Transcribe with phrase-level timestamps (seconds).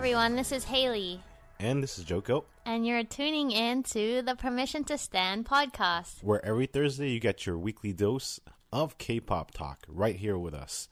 [0.00, 1.20] Everyone, this is Haley,
[1.58, 6.22] And this is Joko, and you're tuning in to the Permission to Stan podcast.
[6.24, 8.40] where every Thursday you get your weekly dose
[8.72, 10.88] of K-pop talk right here with us.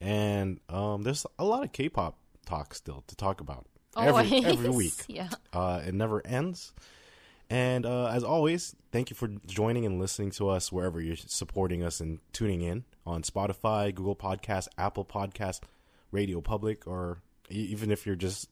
[0.00, 4.94] And um, there's a lot of K-pop talk still to talk about every every week.
[5.08, 5.30] Yeah.
[5.52, 6.72] Uh, it never ends.
[7.50, 11.82] And uh, as always, thank you for joining and listening to us wherever you're supporting
[11.82, 15.62] us and tuning in on Spotify, Google Podcast, Apple Podcast,
[16.12, 17.18] Radio Public, or
[17.60, 18.48] even if you're just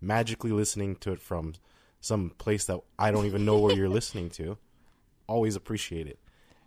[0.00, 1.54] magically listening to it from
[2.00, 4.58] some place that I don't even know where you're listening to.
[5.26, 6.18] Always appreciate it.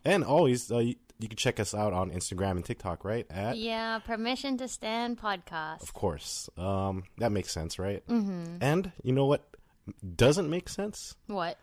[0.04, 3.26] And always, uh, you, you can check us out on Instagram and TikTok, right?
[3.30, 5.82] At Yeah, Permission to Stan podcast.
[5.84, 6.50] of course.
[6.58, 8.06] Um, that makes sense, right?
[8.08, 8.58] Mm-hmm.
[8.62, 9.44] And you know what
[10.16, 11.16] doesn't make sense?
[11.28, 11.58] What?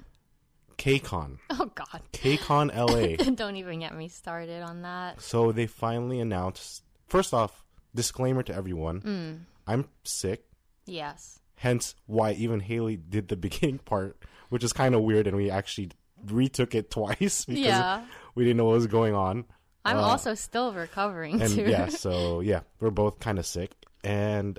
[0.78, 1.38] KCON.
[1.50, 2.02] Oh God.
[2.12, 3.16] KCON LA.
[3.34, 5.20] Don't even get me started on that.
[5.22, 6.82] so they finally announced.
[7.08, 9.38] First off, disclaimer to everyone: Mm.
[9.66, 10.44] I'm sick.
[10.86, 11.40] Yes.
[11.56, 14.18] Hence, why even Haley did the beginning part,
[14.50, 15.90] which is kind of weird, and we actually
[16.26, 18.04] retook it twice because Yeah.
[18.34, 19.44] we didn't know what was going on.
[19.84, 21.62] I'm Uh, also still recovering and too.
[21.62, 23.70] yeah, so yeah, we're both kind of sick.
[24.02, 24.58] And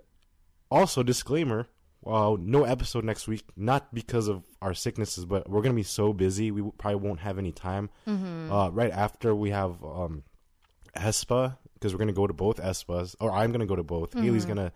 [0.72, 1.68] also, disclaimer:
[2.02, 6.14] well, no episode next week, not because of our sicknesses, but we're gonna be so
[6.14, 7.90] busy, we probably won't have any time.
[8.08, 8.52] Mm-hmm.
[8.52, 10.24] Uh, right after we have um,
[10.96, 14.14] aespa, because we're gonna go to both aespas, or I'm gonna go to both.
[14.14, 14.72] Haley's gonna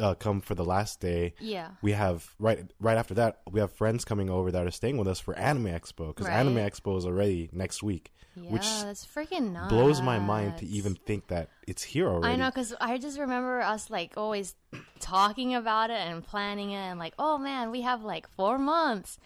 [0.00, 1.34] uh, come for the last day.
[1.40, 1.70] Yeah.
[1.82, 5.08] We have right right after that, we have friends coming over that are staying with
[5.08, 6.36] us for Anime Expo because Right.
[6.36, 9.72] Anime Expo is already next week, Yeah, which that's freaking nuts.
[9.72, 12.34] blows my mind to even think that it's here already.
[12.34, 14.54] I know, because I just remember us like always
[15.00, 19.18] talking about it and planning it, and like, oh man, we have like four months.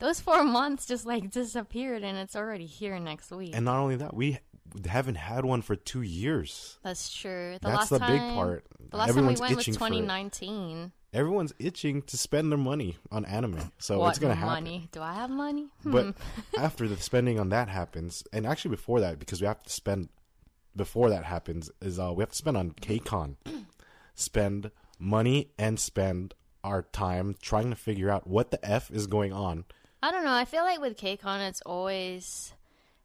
[0.00, 3.56] Those four months just like disappeared, and it's already here next week.
[3.56, 4.38] And not only that, we
[4.88, 6.78] haven't had one for two years.
[6.82, 7.58] That's true.
[7.60, 8.64] The That's last the big part.
[8.90, 9.90] The last Everyone's time we went was itching for it.
[9.90, 10.92] 2019.
[11.12, 14.64] Everyone's itching to spend their money on anime, so what it's gonna happen.
[14.64, 14.88] money?
[14.92, 15.68] Do I have money?
[15.84, 16.10] But Hmm.
[16.58, 20.10] after the spending on that happens, and actually before that, because we have to spend
[20.76, 23.36] before that happens, is uh, we have to spend on KCON,
[24.14, 29.32] spend money and spend our time trying to figure out what the f is going
[29.32, 29.64] on.
[30.02, 30.32] I don't know.
[30.32, 32.52] I feel like with KCON, it's always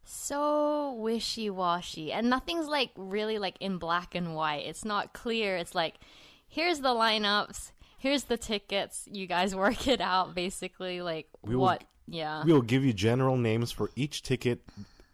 [0.04, 4.66] so wishy washy, and nothing's like really like in black and white.
[4.66, 5.58] It's not clear.
[5.58, 5.96] It's like
[6.48, 9.08] here's the lineups, here's the tickets.
[9.12, 11.02] You guys work it out, basically.
[11.02, 11.78] Like We will-
[12.08, 12.44] yeah.
[12.46, 14.62] We'll give you general names for each ticket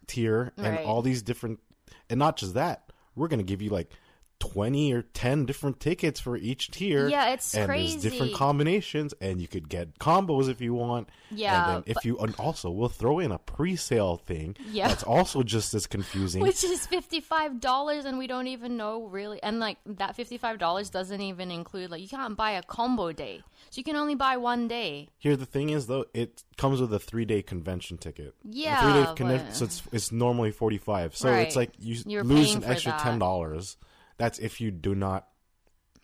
[0.08, 0.84] tier and Right.
[0.84, 1.60] all these different,
[2.08, 2.90] and not just that.
[3.14, 3.92] We're gonna give you like
[4.40, 7.08] 20 or 10 different tickets for each tier.
[7.08, 7.92] Yeah, it's and crazy.
[7.92, 11.08] there's different combinations and you could get combos if you want.
[11.30, 11.76] Yeah.
[11.76, 12.04] And then if but...
[12.04, 14.88] you and also we'll throw in a pre-sale thing yeah.
[14.88, 16.42] that's also just as confusing.
[16.42, 21.50] Which is $55 and we don't even know really and like that $55 doesn't even
[21.50, 23.42] include like you can't buy a combo day.
[23.68, 25.10] So you can only buy one day.
[25.18, 28.34] Here the thing is though, it comes with a 3-day convention ticket.
[28.42, 28.80] Yeah.
[28.80, 29.16] 3-day but...
[29.16, 31.14] convention so it's, it's normally 45.
[31.14, 31.46] So right.
[31.46, 33.76] it's like you You're lose an extra $10.
[34.20, 35.26] That's if you do not,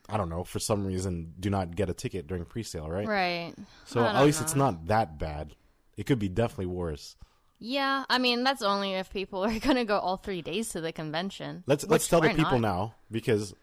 [0.09, 3.07] I don't know, for some reason, do not get a ticket during pre-sale, right?
[3.07, 3.55] Right.
[3.85, 5.55] So at least it's not that bad.
[5.97, 7.15] It could be definitely worse.
[7.59, 10.93] Yeah, I mean that's only if people are gonna go all three days to the
[10.93, 11.63] convention.
[11.67, 12.61] Let's let's tell the people not.
[12.61, 13.55] now because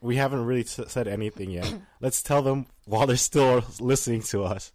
[0.00, 1.72] we haven't really s- said anything yet.
[2.00, 4.72] let's tell them while they're still listening to us.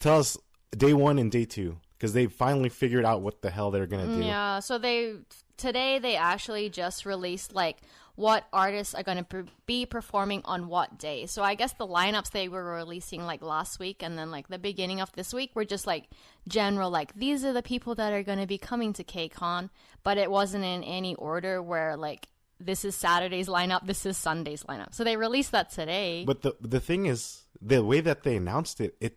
[0.00, 0.36] Tell us
[0.76, 4.06] day one and day two because they finally figured out what the hell they're gonna
[4.06, 4.22] do.
[4.22, 5.14] Yeah, so they
[5.56, 7.78] today they actually just released like
[8.14, 11.24] what artists are to per- be performing on what day.
[11.24, 14.58] So I guess the lineups they were releasing like last week and then like the
[14.58, 16.10] beginning of this week were just like
[16.46, 19.70] general like these are the people that are to be coming to KCON,
[20.02, 22.28] but it wasn't in any order where like
[22.60, 24.94] this is Saturday's lineup, this is Sunday's lineup.
[24.94, 26.24] So they released that today.
[26.26, 29.16] But the the thing is, the way that they announced it, it,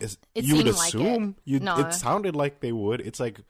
[0.00, 1.50] It you would seemed like assume it.
[1.50, 1.78] you No.
[1.78, 3.00] it sounded like they would.
[3.00, 3.40] It's like,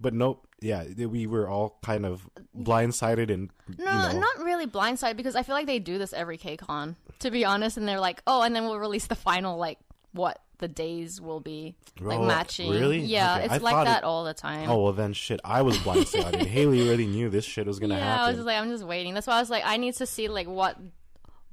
[0.00, 0.46] but nope.
[0.60, 2.28] Yeah, we were all kind of
[2.58, 6.12] blindsided and No, you know, not really blindsided because I feel like they do this
[6.14, 7.76] every KCON, to be honest.
[7.76, 9.78] And they're like, oh, and then we'll release the final like
[10.12, 12.70] what the days will be like Oh, matching.
[12.70, 13.00] really?
[13.00, 14.70] Yeah, Okay, it's I like that it- all the time.
[14.70, 15.40] Oh well, then shit.
[15.44, 16.46] I was blindsided.
[16.46, 18.24] Haley already knew this shit was gonna yeah, happen.
[18.24, 19.12] I was just like, I'm just waiting.
[19.12, 20.78] That's why I was like, I need to see like what,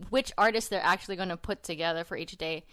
[0.09, 2.63] which artists they're actually to put together for each day.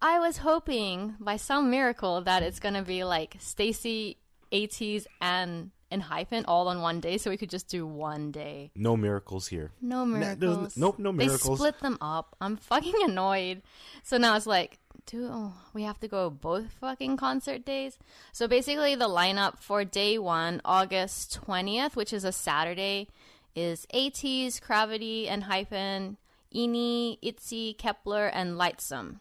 [0.00, 4.16] I was hoping by some miracle that it's going to be like STAYC,
[4.52, 8.70] ATEEZ, and ENHYPEN all on one day, so we could just do one day.
[8.74, 9.70] no miracles here.
[9.80, 10.76] No Nah, there's n- miracles.
[10.76, 11.42] nope, no miracles.
[11.42, 12.36] They split them up.
[12.40, 13.62] I'm fucking annoyed.
[14.02, 17.98] So now it's like, do oh, we have to go both fucking concert days?
[18.32, 23.08] So basically, the lineup for day one, August 20th, which is a Saturday,
[23.54, 26.16] is ATEEZ, CRAVITY, and Hyphen,
[26.54, 29.20] Ini, Itzy, Kep1er, and LIGHTSUM.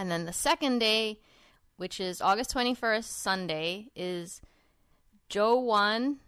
[0.00, 1.18] And then the second day,
[1.76, 4.40] which is August 21st, Sunday, is
[5.28, 6.20] Joe 1,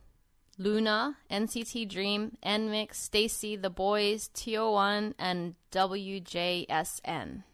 [0.59, 7.45] LOONA, NCT Dream, NMIXX, STAYC, THE BOYZ, TO1, and WJSN.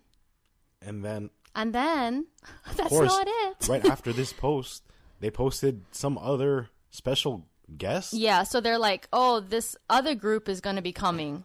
[0.82, 2.26] And then, And then,
[2.76, 3.56] that's course, not it.
[3.68, 4.82] right after this post,
[5.20, 8.12] they posted some other special guest.
[8.12, 11.44] Yeah, so they're like, oh, this other group is going to be coming.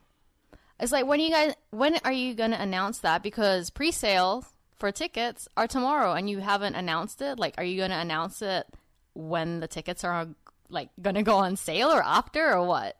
[0.79, 3.21] It's like, when are you guys, when are you going to announce that?
[3.21, 4.43] Because pre-sale
[4.83, 7.39] for tickets are tomorrow and you haven't announced it.
[7.39, 8.67] Like, are you going to announce it
[9.13, 10.27] when the tickets are
[10.67, 12.97] like going to go on sale or after or what?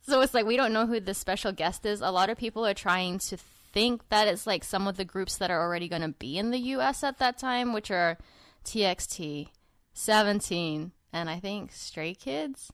[0.00, 2.00] So it's like we don't know who this special guest is.
[2.00, 5.36] A lot of people are trying to think that it's like some of the groups
[5.36, 8.16] that are already going to be in the US at that time, which are
[8.64, 9.48] TXT,
[9.92, 12.72] 17, and I think Stray Kids.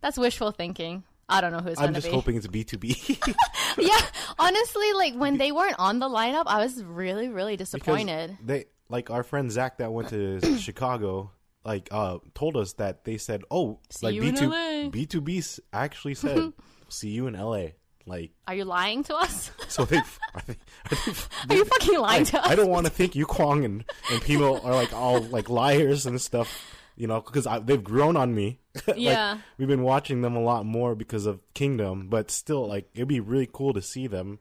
[0.00, 1.04] That's wishful thinking.
[1.28, 3.34] I don't know who it's I'm just hoping it's BTOB.
[3.78, 4.00] yeah,
[4.38, 8.36] honestly, like when they weren't on the lineup, I was really, really Because disappointed.
[8.44, 11.30] They like our friend Zach that went to Chicago,
[11.64, 15.38] like uh told us that they said, "Oh, See like you in B2 LA." BTOB
[15.38, 16.52] s- actually said,
[16.88, 17.68] see you in LA."
[18.06, 19.50] Like Are you lying to us?
[19.68, 19.96] so they
[20.34, 21.16] I think, I think
[21.50, 22.46] Are you fucking lying to us?
[22.46, 23.82] I don't want to think Eunkwang and
[24.12, 26.62] and people are like all like liars and stuff,
[26.96, 28.60] you know, because they've grown on me.
[28.88, 29.38] Like, Yeah.
[29.56, 33.20] we've been watching them a lot more because of Kingdom, but still, like it'd be
[33.20, 34.38] really cool to see them.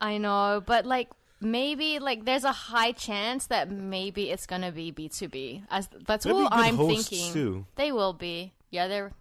[0.00, 1.08] I know, but like
[1.40, 5.64] maybe like there's a high chance that maybe it's gonna be BTOB.
[5.70, 7.32] As that's what I'm thinking.
[7.32, 7.66] too.
[7.74, 8.52] They will be.
[8.70, 9.12] Yeah, they're.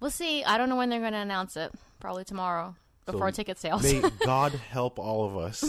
[0.00, 0.44] We'll see.
[0.44, 1.72] I don't know when they're gonna announce it.
[2.00, 2.74] Probably tomorrow
[3.06, 3.82] before So ticket sales.
[3.82, 5.64] May God help all of us,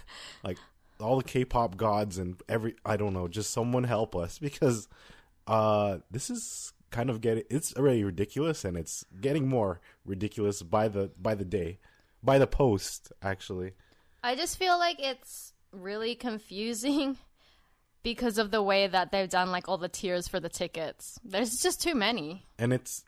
[0.44, 0.58] like
[1.00, 4.88] all the K-pop gods and every I don't know, just someone help us because
[5.46, 10.88] uh this is kind of getting it's already ridiculous and it's getting more ridiculous by
[10.88, 11.78] the by the day,
[12.22, 13.72] by the post actually.
[14.22, 17.18] I just feel like it's really confusing
[18.02, 21.18] because of the way that they've done like all the tiers for the tickets.
[21.24, 22.44] There's just too many.
[22.58, 23.04] and it's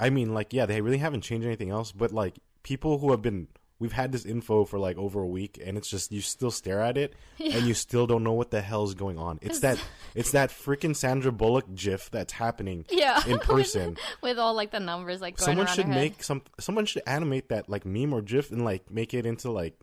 [0.00, 3.20] i mean like yeah they really haven't changed anything else but like people who have
[3.20, 3.48] been
[3.80, 6.80] we've had this info for like over a week and it's just you still stare
[6.80, 9.78] at it and you still don't know what the hell is going on it's that
[10.14, 13.22] it's that freaking sandra bullock gif that's happening Yeah.
[13.26, 16.00] in person With all like the numbers like going someone should her head.
[16.00, 19.50] make some someone should animate that like meme or gif and like make it into
[19.50, 19.78] like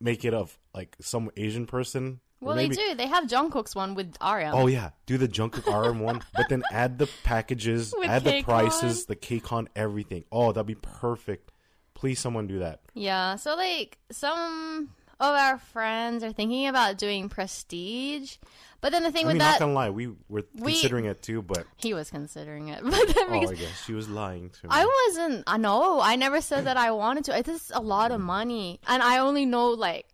[0.00, 2.94] make it of like some asian person Well, maybe- they do.
[2.94, 4.52] They have Jungkook's one with RM.
[4.54, 8.42] Oh yeah, do the Jungkook RM one, but then add the packages, With add the
[8.44, 10.22] prices, the KCON, everything.
[10.30, 11.50] Oh, that'd be perfect.
[11.98, 12.78] Please, someone do that.
[12.94, 14.90] Yeah, so like some
[15.20, 18.36] of our friends are thinking about doing prestige,
[18.80, 21.06] but then the thing I mean, with not that, gonna lie, we were We- considering
[21.06, 22.84] it too, but he was considering it.
[22.84, 24.70] But then oh, because I guess she was lying to me.
[24.70, 27.36] I wasn't, I know, I never said that I wanted to.
[27.36, 30.06] It is just a lot of money, and I only know like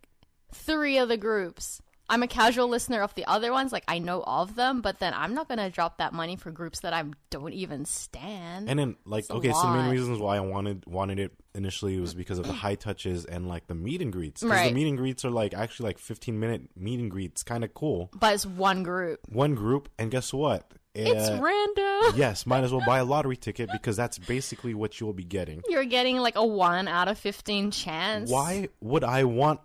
[0.53, 1.83] three of the groups.
[2.08, 5.14] I'm a casual listener of the other ones, like I know of them, but then
[5.14, 8.68] I'm not gonna drop that money for groups that I don't even stand.
[8.68, 12.14] and then, like, okay, so the main reasons why I wanted wanted it initially was
[12.23, 14.42] because of the high touches and like the meet and greets.
[14.42, 14.75] 'Cause the Right.
[14.75, 18.11] meet and greets are like actually like 15 minute meet and greets, kind of cool.
[18.14, 19.20] but it's one group.
[19.28, 20.70] One group, and guess what?
[20.94, 22.14] It's Uh, random.
[22.16, 25.25] Yes, might as well buy a lottery ticket because that's basically what you will be
[25.25, 25.62] getting.
[25.68, 28.30] You're getting like a one out of fifteen chance.
[28.30, 29.61] Why would I want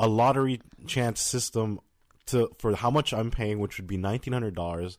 [0.00, 1.80] a lottery chance system
[2.26, 4.98] to for how much I'm paying, which would be nineteen hundred dollars,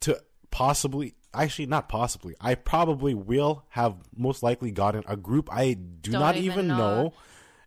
[0.00, 2.34] to possibly actually not possibly.
[2.40, 6.68] I probably will have most likely gotten a group I do Don't not even even
[6.68, 6.76] know.
[6.76, 7.12] know.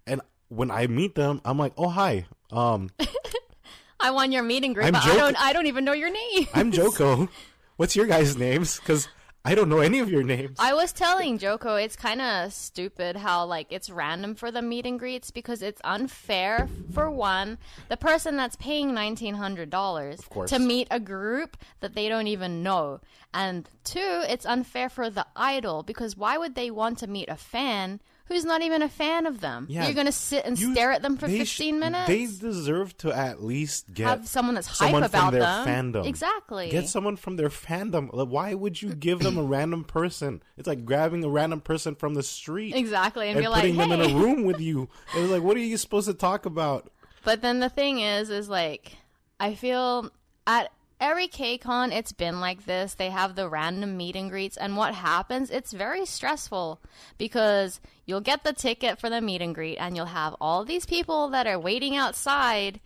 [0.08, 2.90] and when I meet them, I'm like, oh hi, um,
[4.00, 5.42] I won your meeting group, I'm but I don't.
[5.42, 6.48] I don't even know your name.
[6.54, 7.30] I'm Joko.
[7.78, 8.80] What's your guys' names?
[8.80, 9.08] Because
[9.50, 10.58] I don't know any of your names.
[10.60, 14.86] I was telling Joko it's kind of stupid how like it's random for the meet
[14.86, 20.60] and greets because it's unfair for one, the person that's paying nineteen hundred dollars to
[20.60, 23.00] meet a group that they don't even know,
[23.34, 27.36] and two, it's unfair for the idol because why would they want to meet a
[27.36, 29.66] fan who's not even a fan of them.
[29.70, 32.08] Yeah, You're gonna sit and You- stare at them for they sh- 15 minutes.
[32.08, 35.94] They deserve to at least get have someone that's someone hype from about their them.
[35.94, 36.06] fandom.
[36.08, 36.70] Exactly.
[36.70, 38.14] Get someone from their fandom.
[38.14, 40.42] Like, Why would you give them a random person?
[40.58, 42.76] It's like grabbing a random person from the street.
[42.76, 44.88] Exactly, and, And be like, putting them in a room with you.
[45.16, 46.90] It's like, what are you supposed to talk about?
[47.26, 48.94] But then the thing is, is like,
[49.40, 50.10] I feel
[50.48, 52.94] at every KCON, it's been like this.
[52.94, 55.50] They have the random meet and greets, and what happens?
[55.50, 56.80] It's very stressful
[57.18, 60.86] because you'll get the ticket for the meet and greet, and you'll have all these
[60.86, 62.80] people that are waiting outside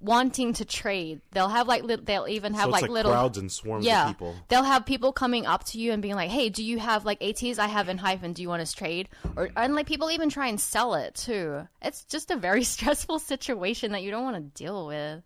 [0.00, 1.20] wanting to trade.
[1.32, 4.04] They'll have like, li- they'll even have so like, like, little crowds and swarms yeah,
[4.04, 4.34] of people.
[4.48, 7.20] they'll have people coming up to you and being like, "Hey, do you have like
[7.20, 7.58] ATEEZ?
[7.58, 8.34] I have ENHYPEN.
[8.34, 11.66] Do you want to trade?" Or and like people even try and sell it too.
[11.82, 15.22] It's just a very stressful situation that you don't want to deal with.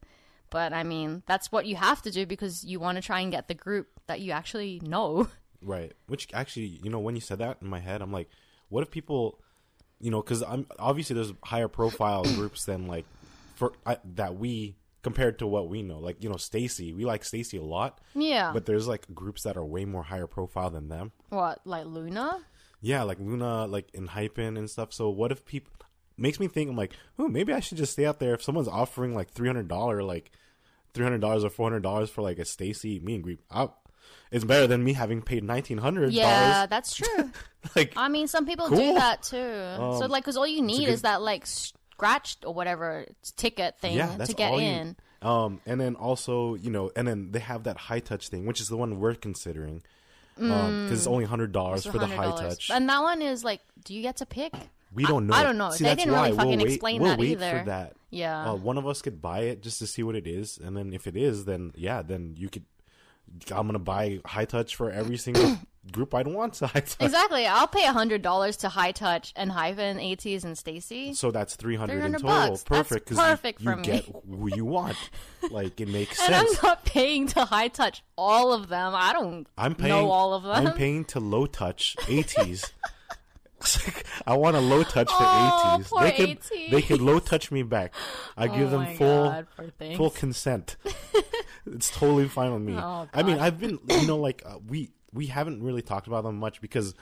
[0.50, 3.30] But I mean, that's what you have to do because you want to try and
[3.32, 5.28] get the group that you actually know.
[5.62, 5.92] Right.
[6.06, 8.30] Which actually, you know, when you said that in my head, I'm like,
[8.70, 9.38] what if people,
[10.00, 13.04] you know, because I'm obviously there's higher profile groups than like
[13.56, 15.98] for I, that we compared to what we know.
[15.98, 18.52] Like you know, STAYC, we like STAYC a lot, Yeah.
[18.54, 21.12] but there's like groups that are way more higher profile than them.
[21.28, 22.40] what like LOONA?
[22.80, 24.94] Yeah, like LOONA, like ENHYPEN and stuff.
[24.94, 25.72] So what if people
[26.20, 28.68] makes me think I'm like, oh, maybe I should just stay out there if someone's
[28.68, 30.30] offering like three hundred dollar, like
[30.94, 33.40] three hundred dollars or four hundred dollars for like a STAYC me and group.
[33.50, 33.68] I,
[34.30, 37.30] it's better than me having paid nineteen hundred Yeah, that's true.
[37.76, 39.36] like I mean, some people do that too.
[39.36, 43.78] so Um, like, because all you need good- is that like scratched or whatever ticket
[43.78, 44.96] thing yeah, to get all you- in.
[45.22, 48.58] Um, and then also, you know, and then they have that high touch thing, which
[48.58, 49.82] is the one we're considering,
[50.34, 52.70] because it's only hundred dollars for the high touch.
[52.70, 54.54] And that one is like, do you get to pick?
[54.92, 55.34] We don't know.
[55.34, 55.70] I don't know.
[55.70, 57.58] See, They that's didn't really why fucking we'll wait, explain we'll that wait either.
[57.60, 58.50] For that, Yeah.
[58.50, 60.92] uh, one of us could buy it just to see what it is, and then
[60.92, 62.64] if it is, then yeah, then you could.
[63.52, 65.56] I'm gonna buy high touch for every single
[65.92, 66.96] group I'd want to high touch.
[66.98, 67.46] Exactly.
[67.46, 71.14] I'll pay a hundred dollars to High Touch and Hyphen, ATEEZ, and STAYC.
[71.14, 72.26] So that's three hundred in total.
[72.28, 72.48] bucks.
[72.48, 73.10] That's Perfect.
[73.12, 73.82] you- perfect you, for me.
[73.84, 74.96] get who you want.
[75.50, 78.92] Like it makes And I'm not paying to High Touch all of them.
[78.96, 80.66] I don't I'm paying know all of them.
[80.66, 82.72] I'm paying to low touch ATEEZ.
[84.26, 85.88] I want a low touch for Oh, ATEEZ.
[85.90, 86.50] poor they could AT.
[86.70, 87.94] they could low touch me back.
[88.36, 89.46] I give Oh them full God,
[89.96, 90.76] full consent.
[91.66, 92.74] it's totally fine with me.
[92.76, 96.24] Oh, I mean, I've been you know like uh, we we haven't really talked about
[96.24, 96.94] them much because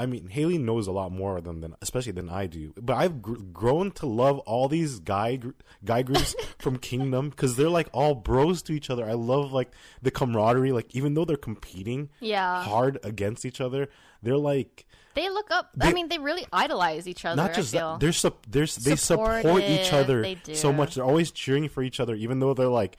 [0.00, 2.72] I mean, Haley knows a lot more of them than, especially than I do.
[2.80, 5.50] But I've gr- grown to love all these guy gr-
[5.84, 9.04] guy groups from Kingdom because they're like all bros to each other.
[9.08, 10.70] I love like the camaraderie.
[10.70, 12.62] Like even though they're competing Yeah.
[12.62, 13.88] hard against each other,
[14.22, 15.70] they're like They look up.
[15.80, 17.36] I mean, they really idolize each other.
[17.36, 18.00] not just that.
[18.00, 20.94] They're sup- they're, they support each other so much.
[20.94, 22.98] They're always cheering for each other, even though they're like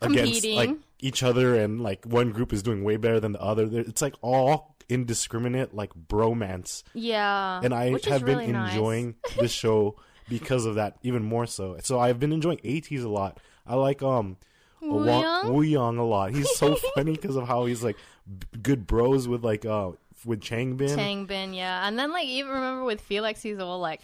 [0.00, 3.66] against like each other, and like one group is doing way better than the other.
[3.66, 6.82] They're- It's like all indiscriminate like bromance.
[6.94, 7.60] yeah.
[7.62, 8.72] and I have been really nice.
[8.72, 9.96] enjoying the show
[10.28, 11.76] because of that even more so.
[11.82, 13.38] So I've been enjoying ATEEZ a lot.
[13.66, 14.36] I like um
[14.80, 15.52] Woo Wang- Young?
[15.52, 16.32] Woo Young a lot.
[16.32, 19.90] He's so funny because of how he's like b- good bros with like uh
[20.24, 20.96] with Changbin.
[20.96, 21.86] Changbin, yeah.
[21.86, 24.00] And then like even remember with Felix, he's all like,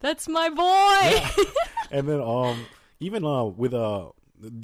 [0.00, 1.44] "That's my boy."
[1.90, 2.66] and then um
[3.00, 4.08] even uh with uh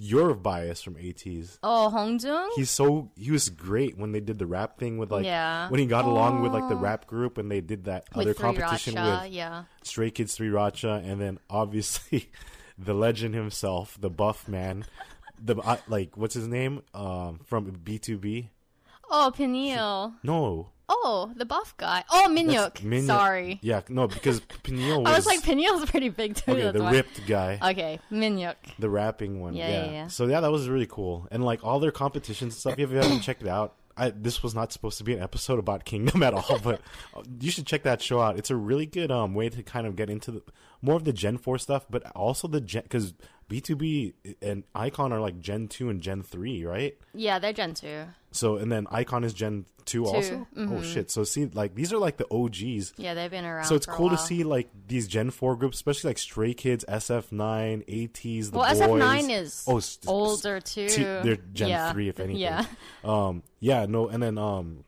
[0.00, 1.58] your bias from ATEEZ.
[1.62, 2.48] oh, Hongjoong.
[2.56, 5.68] He's so he was great when they did the rap thing with like Yeah.
[5.68, 8.38] when he got along with like the rap group and they did that other with
[8.38, 9.64] Three competition Racha, with yeah.
[9.82, 12.30] Stray Kids 3 Racha, and then obviously
[12.78, 14.86] the legend himself, the buff man,
[15.38, 18.48] the uh, like what's his name um, from BTOB?
[19.10, 20.14] Oh, Peniel.
[20.22, 22.04] No, Oh, the buff guy.
[22.12, 23.04] Oh, Minhyuk.
[23.06, 23.58] Sorry.
[23.62, 26.52] Yeah, no, because Peniel was, I was like, Peniel's pretty big too.
[26.52, 26.92] okay, the why.
[26.92, 28.54] ripped guy, Okay, Minhyuk.
[28.78, 29.54] the rapping one.
[29.54, 30.06] Yeah, Yeah, yeah, yeah.
[30.08, 32.78] So yeah, that was really cool, and like all their competitions and stuff.
[32.78, 33.74] If you haven't checked it out.
[33.98, 36.82] I, this was not supposed to be an episode about Kingdom at all, but
[37.40, 38.38] you should check that show out.
[38.38, 40.42] It's a really good um way to kind of get into the
[40.82, 43.14] more of the Gen Four stuff, but also the Gen because
[43.48, 46.96] BTOB and iKON are like Gen Two and Gen Three, right?
[47.14, 48.04] Yeah, they're Gen 2.
[48.32, 50.46] So and then iKON is Gen Two, also.
[50.56, 51.12] Oh shit!
[51.12, 52.94] So see, like these are like the OGs.
[52.96, 53.66] Yeah, they've been around.
[53.66, 57.86] So it's cool to see like these Gen Four groups, especially like Stray Kids, SF9,
[57.86, 58.80] ATEEZ, the Well, boys.
[58.80, 60.88] SF9 is oh, older too.
[60.88, 61.92] T- they're Gen Yeah.
[61.92, 62.42] Three, if anything.
[62.42, 62.66] Yeah.
[63.04, 63.44] Um.
[63.60, 63.86] Yeah.
[63.86, 64.08] No.
[64.08, 64.84] And then um.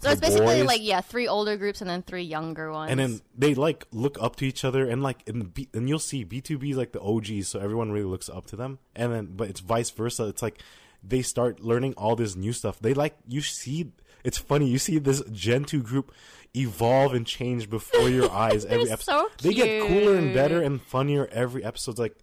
[0.00, 2.90] So it's basically boys- like yeah, three older groups and then three younger ones.
[2.90, 5.98] and then they like look up to each other and like in B, and you'll
[5.98, 8.78] see BTOB is like the OGs so everyone really looks up to them.
[8.94, 10.26] And then but it's vice versa.
[10.26, 10.60] It's like
[11.02, 12.78] they start learning all this new stuff.
[12.80, 13.92] They like you see
[14.24, 16.12] it's funny you see this Gen 2 group
[16.56, 20.80] evolve and change before your eyes every episode so they get cooler and better and
[20.82, 22.16] funnier every episode like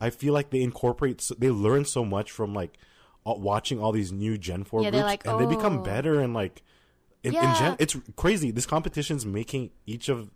[0.00, 2.76] I feel like they incorporate so, they learn so much from like
[3.24, 6.34] watching all these new Gen 4 Yeah, groups like, and they become "Oh." better and
[6.34, 6.62] like
[7.22, 7.58] in, in Yeah.
[7.58, 8.50] gen, it's crazy.
[8.50, 10.30] This competition's making each of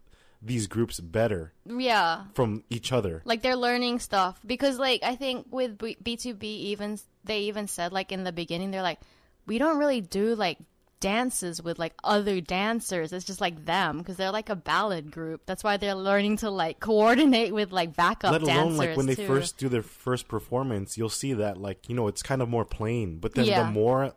[0.45, 2.25] these groups better Yeah.
[2.35, 3.23] from each other.
[3.25, 7.93] like they're learning stuff because like i think with B- BTOB even they even said
[7.93, 8.99] like in the beginning they're like
[9.47, 10.59] we don't really do like
[10.99, 15.43] dances with like other dancers it's just like them because they're like a ballad group
[15.47, 19.15] that's why they're learning to like coordinate with like backup Let alone like when they
[19.17, 22.65] first do their first performance, you'll see that like you know it's kind of more
[22.65, 23.19] plain.
[23.19, 23.65] But then Yeah.
[23.65, 24.13] the more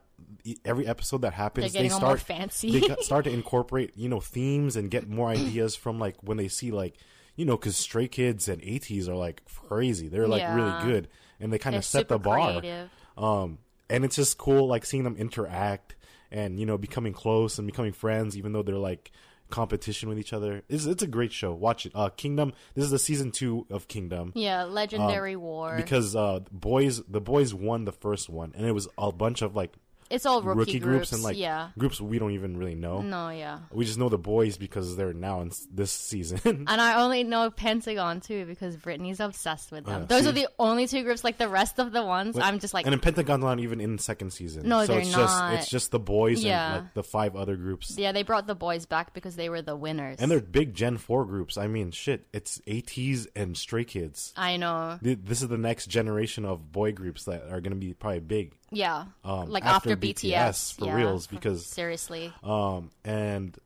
[0.64, 2.80] every episode that happens, they start fancy.
[2.80, 6.48] they start to incorporate you know themes and get more ideas from like when they
[6.48, 6.96] see like
[7.36, 10.08] you know because Stray Kids and ATEEZ are like crazy.
[10.08, 10.56] They're like Yeah.
[10.56, 11.08] really good
[11.40, 12.60] and they kind of set the bar.
[12.60, 12.90] creative.
[13.18, 13.58] Um,
[13.90, 15.96] and it's just cool, like seeing them interact
[16.32, 19.12] and you know becoming close and becoming friends, even though they're like
[19.50, 20.64] competition with each other.
[20.70, 21.54] It's it's a great show.
[21.54, 21.92] Watch it.
[21.96, 22.54] Uh, Kingdom.
[22.74, 24.32] This is the season two of Kingdom.
[24.36, 28.72] yeah legendary war Um, Because uh, boys, THE BOYZ won the first one, and it
[28.72, 29.74] was a bunch of like
[30.10, 33.02] it's all rookie, rookie, groups, and like yeah groups we don't even really know.
[33.02, 36.40] no yeah We just know THE BOYZ because they're now in s- this season.
[36.46, 40.02] and I only know Pentagon too because Brittany's obsessed with them.
[40.02, 40.30] Yeah, Those see?
[40.30, 41.24] are the only two groups.
[41.24, 44.32] Like the rest of the ones, I'm just like, and Pentagon's not even in second
[44.32, 44.68] season.
[44.70, 45.18] No, so they're it's not.
[45.54, 46.76] just it's just THE BOYZ Yeah.
[46.76, 47.98] and like the five other groups.
[47.98, 50.18] yeah, they brought THE BOYZ back because they were the winners.
[50.20, 51.58] And they're big Gen 4 groups.
[51.58, 54.34] I mean, shit, it's ATEEZ and Stray Kids.
[54.38, 55.00] I know.
[55.02, 58.54] This is the next generation of boy groups that are going to be probably big.
[58.75, 60.96] Yeah, Um, like after after, BTS, BTS, for yeah.
[60.96, 62.32] reals, because- seriously.
[62.44, 63.58] Um, and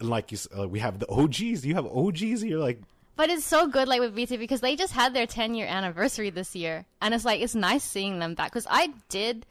[0.00, 1.64] like you, uh, we have the OGs.
[1.64, 2.42] You have OGs.
[2.42, 2.80] You're like,
[3.16, 6.30] But it's so good, like with BTS, because they just had their 10 year anniversary
[6.30, 8.50] this year, and it's like it's nice seeing them back.
[8.50, 9.46] Because I did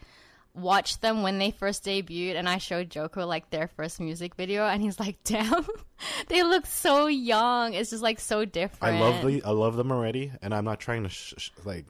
[0.56, 4.66] watch them when they first debuted, and I showed Joko like their first music video,
[4.68, 5.66] and he's like, "Damn,
[6.28, 7.74] they look so young.
[7.74, 10.80] It's just like so different." I love the, I love them already, and I'm not
[10.80, 11.86] trying to sh- sh- like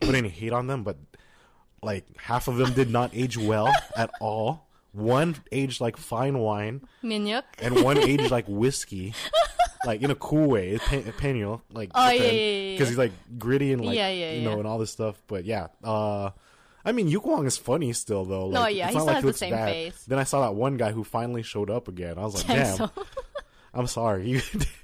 [0.00, 0.96] put any hate on them, but
[1.82, 4.66] like half of them did not age well at all.
[4.92, 7.44] One aged like fine wine, Minhyuk.
[7.60, 9.14] and one aged like whiskey,
[9.86, 10.78] like in a cool way.
[10.78, 14.32] Pe- Peniel, like Oh, yeah, yeah, yeah, because he's like gritty and like Yeah, yeah,
[14.32, 14.58] you know yeah.
[14.58, 15.20] and all this stuff.
[15.28, 16.30] But yeah, uh,
[16.84, 18.48] I mean Eunkwang is funny still though.
[18.48, 20.04] Like, No, yeah, it's he not still like has the looks same face.
[20.04, 22.18] Then I saw that one guy who finally showed up again.
[22.18, 22.90] I was like, damn, So-
[23.72, 24.28] I'm sorry.
[24.28, 24.42] You-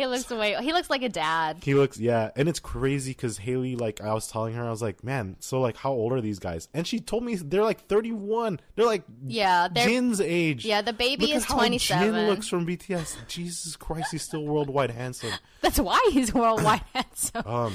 [0.00, 0.56] he looks way.
[0.62, 1.58] He looks like a dad.
[1.62, 4.80] he looks yeah, and it's crazy because Haley, like I was telling her, I was
[4.80, 6.68] like, man, so like how old are these guys?
[6.72, 8.60] And she told me they're like 31.
[8.76, 9.86] They're like Yeah, they're.
[9.86, 10.64] Jin's age.
[10.64, 12.14] Yeah, the baby Look is how 27.
[12.14, 13.16] Jin looks from BTS.
[13.28, 15.32] Jesus Christ, he's still worldwide handsome.
[15.60, 17.46] That's why he's worldwide handsome.
[17.46, 17.74] Um,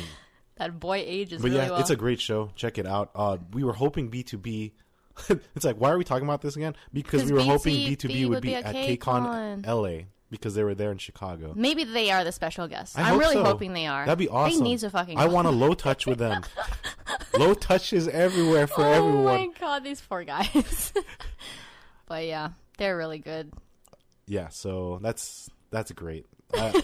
[0.56, 1.80] that boy ages but really yeah, well.
[1.80, 2.50] it's a great show.
[2.56, 3.12] Check it out.
[3.14, 4.72] Uh, we were hoping BTOB.
[5.30, 6.76] it's like, why are we talking about this again?
[6.92, 8.76] Because we were hoping BTOB BTOB would be at at.
[8.76, 11.54] KCON LA because they were there in Chicago.
[11.56, 12.98] Maybe they are the special guests.
[12.98, 13.44] I I'm really so.
[13.44, 14.06] hoping they are.
[14.06, 14.60] That'd be awesome.
[14.60, 15.18] They need to fucking.
[15.18, 16.44] I want a low touch with them.
[17.38, 19.24] low touches everywhere for oh everyone.
[19.26, 20.94] my god, these poor guys.
[22.08, 23.52] but yeah, they're really good.
[24.28, 26.26] Yeah, so that's that's great.
[26.54, 26.82] I,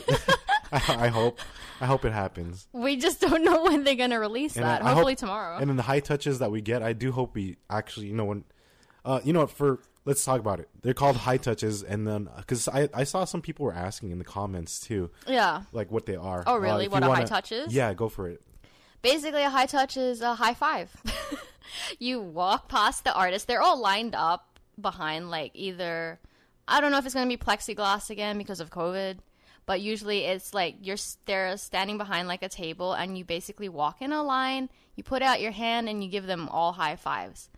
[0.71, 1.39] I hope
[1.79, 2.67] I hope it happens.
[2.71, 4.81] We just don't know when they're gonna release And that.
[4.83, 5.57] I Hopefully hope- tomorrow.
[5.57, 8.25] And in the high touches that we get, I do hope we actually, you know,
[8.25, 8.43] when,
[9.03, 10.69] uh, you know, for let's talk about it.
[10.81, 14.17] They're called high touches, and then because I I saw some people were asking in
[14.17, 15.63] the comments too, yeah.
[15.71, 16.43] like what they are.
[16.47, 16.85] Oh, Uh, really?
[16.85, 17.73] if What a high wanna- touch is?
[17.73, 18.41] Yeah, go for it.
[19.01, 20.89] Basically, a high touch is a high five.
[21.99, 23.47] you walk past the artist.
[23.47, 26.19] They're all lined up behind, like, either.
[26.67, 29.17] I don't know if it's going to be plexiglass again because of COVID,
[29.65, 34.01] but usually it's like you're they're standing behind like a table and you basically walk
[34.01, 37.49] in a line, you put out your hand and you give them all high fives.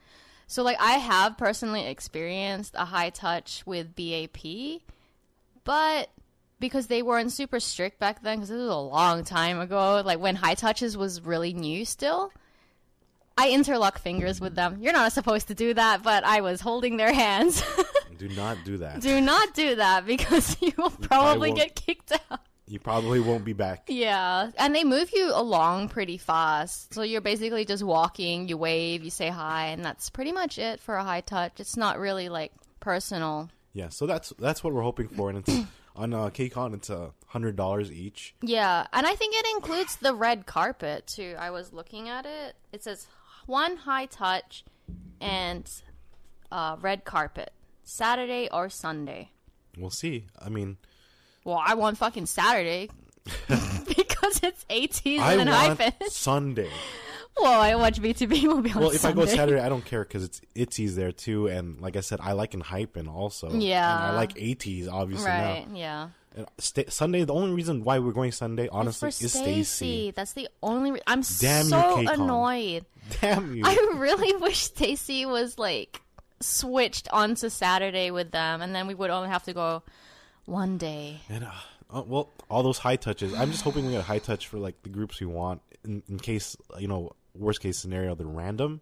[0.48, 4.82] So like I have personally experienced a high touch with BAP,
[5.64, 6.10] but
[6.60, 10.18] because they weren't super strict back then because this was a long time ago like
[10.20, 12.32] when high touches was really new still
[13.38, 14.78] i interlock fingers with them.
[14.80, 17.62] You're not supposed to do that but i was holding their hands.
[18.18, 19.02] Do not do that.
[19.02, 22.40] do not do that because you will probably get kicked out
[22.74, 23.84] You probably won't be back.
[23.88, 29.04] yeah and they move you along pretty fast so you're basically just walking you wave
[29.04, 32.30] you say hi and that's pretty much it for a high touch it's not really
[32.30, 35.56] like personal Yeah, so that's that's what we're hoping for, and it's
[35.96, 36.74] on uh, KCON.
[36.74, 38.36] It's a hundred dollars each.
[38.42, 41.36] Yeah, and I think it includes the red carpet too.
[41.40, 42.56] I was looking at it.
[42.72, 43.08] It says
[43.48, 44.64] one high touch
[45.22, 45.70] and
[46.52, 47.52] uh, red carpet,
[47.84, 49.32] Saturday or Sunday.
[49.78, 50.26] We'll see.
[50.40, 50.78] I mean,
[51.46, 52.90] Well, I want fucking Saturday
[53.48, 56.10] because it's 18 I and want hyphen.
[56.10, 56.70] Sunday.
[57.40, 58.80] Well, I watch BTOB will be on Sunday.
[58.80, 61.96] Well, if I go Saturday, I don't care because it's Itzy's there too, and like
[61.98, 63.52] I said, I like ENHYPEN also.
[63.52, 63.92] Yeah.
[64.08, 65.66] and I like ATEEZ obviously right?
[65.70, 65.78] now.
[65.78, 66.08] Yeah.
[66.36, 70.14] And sta- Sunday, the only reason why we're going Sunday, honestly, is STAYC.
[70.16, 70.92] That's the only.
[70.92, 72.14] Re- I'm Damn so KCON.
[72.14, 72.86] annoyed.
[73.22, 73.64] Damn you!
[73.66, 76.02] I really wish STAYC was like
[76.40, 79.84] switched onto Saturday with them, and then we would only have to go
[80.46, 81.20] one day.
[81.30, 81.52] and, uh,
[81.94, 83.34] Uh, well, all those high touches.
[83.36, 85.62] I'm just hoping we get a high touch for like the groups we want.
[85.86, 88.82] In, in case you know, worst case scenario, they're random.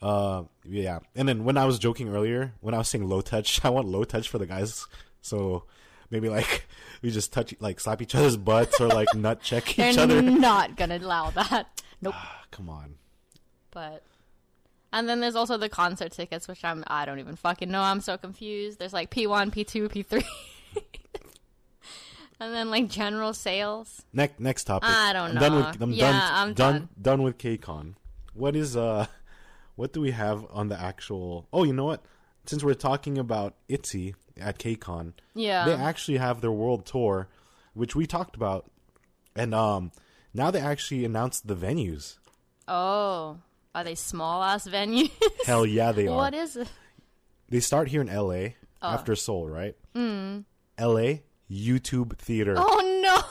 [0.00, 1.00] Uh, yeah.
[1.14, 3.86] And then when I was joking earlier, when I was saying low touch, I want
[3.88, 4.86] low touch for the guys.
[5.20, 5.64] So
[6.10, 6.66] maybe like
[7.02, 10.22] we just touch, like slap each other's butts or like nut check each They're other.
[10.22, 11.82] not gonna allow that.
[12.00, 12.14] Nope.
[12.16, 12.94] Ah, Come on.
[13.72, 14.02] but
[14.92, 17.82] and then there's also the concert tickets, which I'm I don't even fucking know.
[17.82, 18.78] I'm so confused.
[18.78, 20.24] There's like P1, P2, P3,
[22.40, 24.02] and then like general sales.
[24.12, 24.88] Next next topic.
[24.90, 25.66] I don't I'm done know.
[25.68, 26.88] with I'm Yeah, done, I'm done done.
[27.00, 27.94] done with KCON.
[28.34, 29.06] What is uh
[29.74, 32.04] what do we have on the actual Oh, you know what?
[32.46, 35.64] Since we're talking about ITZY at KCON, Yeah.
[35.64, 37.28] they actually have their world tour,
[37.74, 38.70] which we talked about.
[39.34, 39.92] And um
[40.34, 42.18] now they actually announced the venues.
[42.68, 43.38] Oh,
[43.74, 45.10] are they small ass venues?
[45.46, 46.16] Hell yeah, they are.
[46.16, 46.68] what is it?
[47.48, 48.90] They start here in LA Oh.
[48.92, 49.74] after Seoul, right?
[49.94, 50.44] Mm.
[50.78, 52.54] LA YouTube Theater.
[52.56, 53.22] Oh no,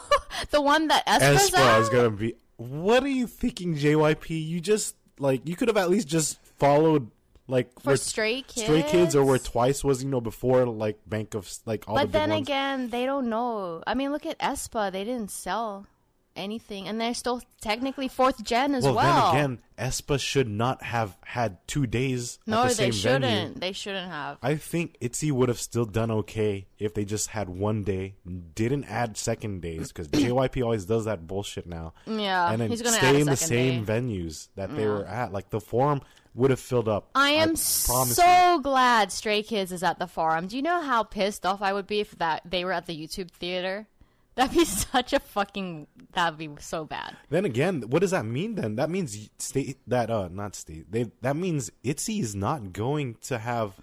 [0.52, 2.36] the one that aespa is gonna be.
[2.58, 4.46] What are you thinking, JYP?
[4.48, 7.12] You just like you could have at least just followed
[7.48, 11.52] like For Stray Stray Kids or where Twice was, you know, before like Banc of
[11.66, 12.48] like all But big then ones.
[12.48, 13.84] again, they don't know.
[13.86, 15.86] I mean, look at aespa; they didn't sell
[16.36, 19.32] anything, and they're still technically fourth gen as well, well.
[19.32, 23.24] then again, aespa should not have had two days no, at the same they shouldn't.
[23.24, 23.60] venue.
[23.60, 24.38] They shouldn't have.
[24.41, 28.15] I think ITZY would have still done okay if they just had one day,
[28.54, 31.93] didn't add second days because JYP always does that bullshit now.
[32.06, 33.93] Yeah, and then he's gonna stay in the same day.
[33.93, 35.32] venues that they were at.
[35.32, 36.02] Like the forum
[36.36, 37.10] would have filled up.
[37.15, 38.62] I am promise so you.
[38.62, 40.48] glad Stray Kids is at the forum.
[40.48, 42.95] Do you know how pissed off I would be if that they were at the
[42.95, 43.88] YouTube theater?
[44.36, 45.88] That'd be such a fucking.
[46.13, 47.15] That'd be so bad.
[47.30, 48.56] Then again, what does that mean?
[48.56, 50.91] Then that means state that uh not state.
[50.91, 53.74] They that means ITZY is not going to have.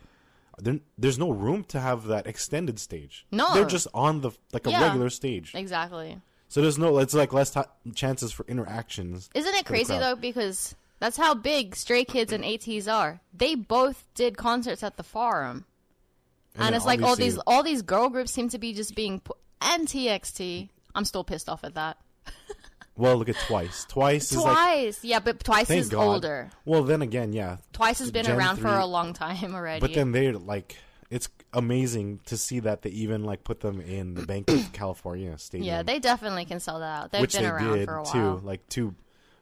[0.59, 3.27] There, there's no room to have that extended stage.
[3.33, 3.53] No.
[3.55, 4.83] they're just on the like a Yeah.
[4.85, 5.53] regular stage.
[5.55, 6.21] Exactly.
[6.49, 6.99] So there's no.
[6.99, 7.63] It's like less ti
[7.95, 9.31] chances for interactions.
[9.35, 10.15] Isn't it crazy though?
[10.17, 13.21] Because that's how big Stray Kids and ATEEZ are.
[13.33, 15.65] They both did concerts at the forum,
[16.55, 19.23] and, then it's like all these all these girl groups seem to be just being
[19.65, 20.69] and TXT.
[20.95, 21.99] I'm still pissed off at that.
[22.95, 23.87] Well, look at twice.
[23.89, 26.03] Twice is like Twice, yeah, but Twice is God.
[26.07, 26.51] older.
[26.67, 27.57] Well, then again, yeah.
[27.73, 29.81] Twice has been Gen around for a long time already.
[29.81, 30.77] But then they're like,
[31.11, 35.37] it's amazing to see that they even like put them in the Banc of California
[35.39, 35.67] Stadium.
[35.67, 37.13] yeah, they definitely can sell that out.
[37.13, 38.13] They've which been they around did for a while.
[38.13, 38.95] too, like two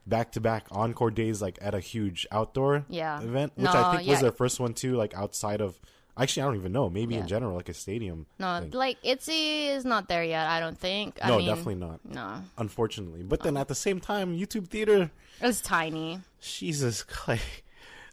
[0.07, 3.21] back to back encore days, like at a huge outdoor Yeah.
[3.21, 5.77] event, which No, I think was their first one too, like outside of.
[6.21, 6.91] Actually, I don't even know.
[6.91, 7.23] Maybe Yeah.
[7.23, 8.27] in general, like a stadium.
[8.39, 8.71] No, thing.
[8.73, 10.47] like ITZY is not there yet.
[10.47, 11.19] I don't think.
[11.23, 12.01] I no, mean, definitely not.
[12.05, 15.11] No, Unfortunately, but then at the same time, YouTube theater.
[15.41, 16.21] it's tiny.
[16.41, 17.63] Jesus Christ!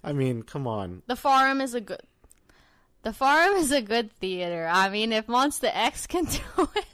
[0.03, 1.01] I mean, come on.
[1.07, 2.01] The Forum is a good.
[3.03, 4.67] The Forum is a good theater.
[4.71, 6.39] I mean, if MONSTA X can do
[6.75, 6.85] it,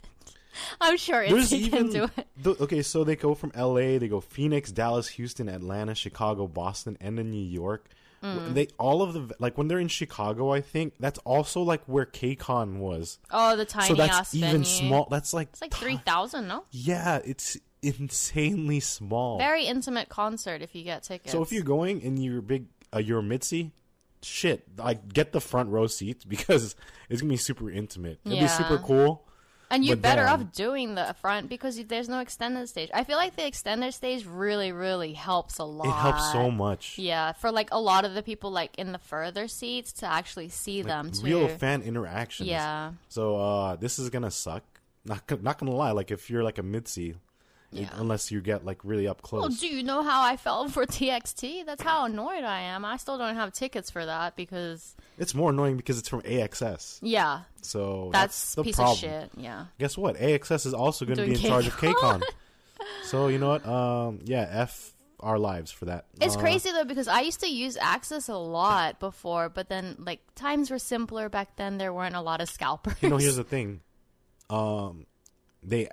[0.80, 2.26] I'm sure ITZY even can do it.
[2.36, 6.96] the- okay, so they go from L.A., they go Phoenix, Dallas, Houston, Atlanta, Chicago, Boston,
[7.00, 7.88] and then New York.
[8.24, 8.54] Mm.
[8.54, 12.06] They all of the like when they're in Chicago, I think that's also like where
[12.06, 13.18] KCON was.
[13.30, 14.64] Oh, the tiny so that's ass even venue.
[14.64, 15.08] small.
[15.10, 16.64] That's like It's like three thousand, no?
[16.70, 19.38] Yeah, it's insanely small.
[19.38, 21.32] Very intimate concert if you get tickets.
[21.32, 23.72] so if you're going and you're big, uh, you're MIDZY,
[24.22, 26.74] shit, like get the front row seats because
[27.10, 28.20] it's gonna be super intimate.
[28.24, 29.23] It'll be super cool.
[29.74, 32.90] And you're but better then- off doing the front because there's no extended stage.
[32.94, 35.86] I feel like the extended stage really, really helps a lot.
[35.86, 36.98] It helps so much.
[36.98, 40.48] Yeah, for like a lot of the people like in the further seats to actually
[40.48, 41.24] see them too.
[41.24, 42.48] Real fan interactions.
[42.48, 42.92] Yeah.
[43.08, 44.62] So uh, this is gonna suck.
[45.04, 45.90] Not not gonna lie.
[45.90, 47.16] Like if you're like a mitzi,
[47.82, 47.90] Yeah.
[47.94, 49.60] unless you get like really up Well, close.
[49.60, 51.66] do you know how I felt for TXT?
[51.66, 52.84] That's how annoyed I am.
[52.84, 56.98] I still don't have tickets for that because it's more annoying because it's from AXS.
[57.02, 58.92] yeah, So that's, that's, the piece problem.
[58.94, 59.30] of shit.
[59.36, 59.66] Yeah.
[59.78, 60.16] Guess what?
[60.16, 61.94] AXS is also going to be in charge of KCON.
[62.20, 62.22] KCON.
[63.04, 63.66] so you know what?
[63.66, 66.04] Um, yeah, f our lives for that.
[66.20, 69.96] It's Uh, crazy though because I used to use AXS a lot before, but then
[69.98, 71.78] like times were simpler back then.
[71.78, 72.94] There weren't a lot of scalpers.
[73.00, 73.80] You know, here's the thing.
[74.50, 75.06] Um,
[75.62, 75.88] they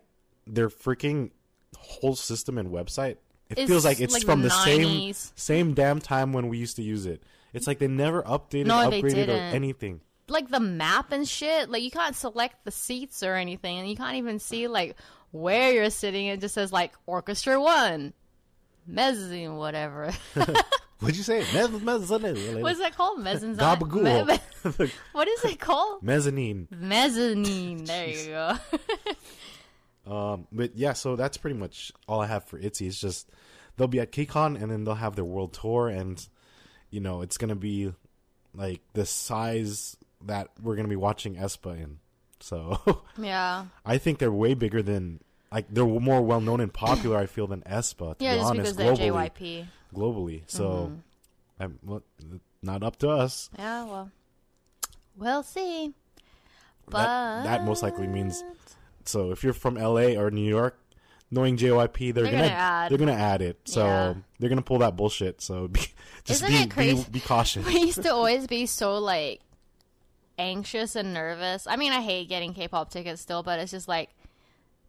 [0.47, 1.31] they're freaking
[1.77, 3.17] whole system and website.
[3.49, 6.57] It It's feels like it's like from the the same same damn time when we
[6.57, 7.21] used to use it.
[7.53, 9.99] It's like they never updated, No, upgraded, or anything.
[10.29, 11.69] like the map and shit.
[11.69, 14.95] Like you can't select the seats or anything, and you can't even see like
[15.31, 16.27] where you're sitting.
[16.27, 18.13] It just says like Orchestra One,
[18.87, 20.11] Mezzanine, whatever.
[20.99, 21.41] What'd you say?
[21.41, 22.61] Mez- mezzanine.
[22.61, 23.19] What's that called?
[23.21, 23.57] Mezzanine.
[23.57, 24.03] Gabagool.
[24.27, 26.03] Me- me- what is it called?
[26.03, 26.67] Mezzanine.
[26.69, 27.85] Mezzanine.
[27.85, 28.53] There you go.
[30.11, 32.87] Um, but yeah, so that's pretty much all I have for ITZY.
[32.87, 33.29] It's just
[33.77, 36.25] they'll be at KCON and then they'll have their world tour, and
[36.89, 37.93] you know it's gonna be
[38.53, 39.95] like the size
[40.25, 41.99] that we're gonna be watching aespa in.
[42.41, 43.65] So Yeah.
[43.85, 45.21] I think they're way bigger than
[45.51, 47.17] like they're more well known and popular.
[47.17, 48.17] I feel than aespa.
[48.17, 49.65] To Yeah, be just honest, because they're globally, JYP.
[49.95, 50.41] globally.
[50.47, 51.63] So Mm-hmm.
[51.63, 52.01] I'm, well,
[52.63, 53.49] not up to us.
[53.57, 54.11] Yeah, well,
[55.15, 55.93] we'll see.
[56.89, 58.43] But That that most likely means
[59.07, 60.77] so if you're from LA or New York,
[61.29, 62.91] knowing JYP, they're, They're gonna, gonna add.
[62.91, 63.59] they're gonna add it.
[63.65, 64.13] So Yeah.
[64.39, 65.41] they're gonna pull that bullshit.
[65.41, 65.79] So be,
[66.25, 67.65] just Isn't be, be be cautious.
[67.67, 69.41] we used to always be so like
[70.37, 71.67] anxious and nervous.
[71.67, 74.09] I mean, I hate getting K-pop tickets still, but it's just like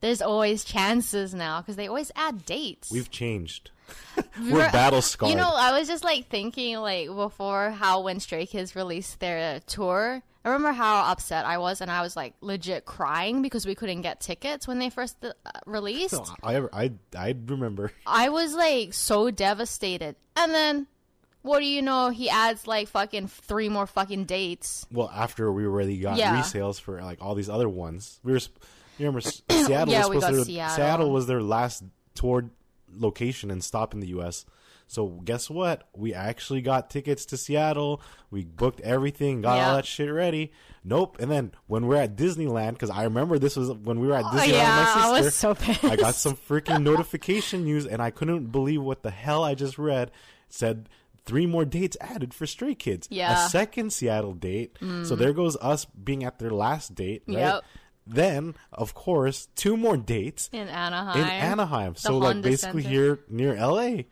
[0.01, 2.91] there's always chances now because they always add dates.
[2.91, 3.71] We've changed.
[4.41, 5.31] We're- We're battle scarred.
[5.31, 9.61] You know, I was just like thinking like before how when Stray Kids released their
[9.61, 10.23] tour.
[10.45, 14.03] I remember how upset I was, and I was like legit crying because we couldn't
[14.03, 15.33] get tickets when they first uh,
[15.67, 16.11] released.
[16.11, 17.93] So I I I remember.
[18.07, 20.17] I was like so devastated.
[20.35, 20.87] And then,
[21.43, 22.09] what do you know?
[22.11, 24.85] He adds like fucking three more fucking dates.
[24.91, 26.41] Well, after we already got Yeah.
[26.43, 28.41] resales for like all these other ones, we were.
[28.99, 29.89] You remember Seattle?
[29.93, 30.77] Yeah, was we got to, Seattle.
[30.77, 31.83] Seattle was their last
[32.15, 32.51] tour
[32.95, 34.45] location and stop in the U.S.
[34.93, 35.89] So guess what?
[35.97, 38.03] We actually got tickets to Seattle.
[38.31, 39.71] We booked everything, got Yeah.
[39.71, 40.53] all that shit ready.
[40.85, 41.17] Nope.
[41.19, 44.27] And then when we're at Disneyland, because I remember this was when we were at
[44.27, 45.83] Oh, Disneyland yeah, with my I was so pissed.
[45.85, 49.79] I got some freaking notification news, and I couldn't believe what the hell I just
[49.79, 50.09] read.
[50.09, 50.15] It
[50.51, 50.91] said
[51.25, 53.09] three more dates added for Stray Kids.
[53.11, 53.33] Yeah.
[53.35, 53.47] Mm.
[53.47, 54.77] A second Seattle date.
[55.05, 57.23] So there goes us being at their last date.
[57.27, 57.39] Right?
[57.39, 57.65] Yep.
[58.07, 61.17] Then, of course, two more dates in Anaheim.
[61.23, 61.95] in Anaheim.
[61.97, 62.95] So, like, basically Center.
[62.95, 64.03] here near LA.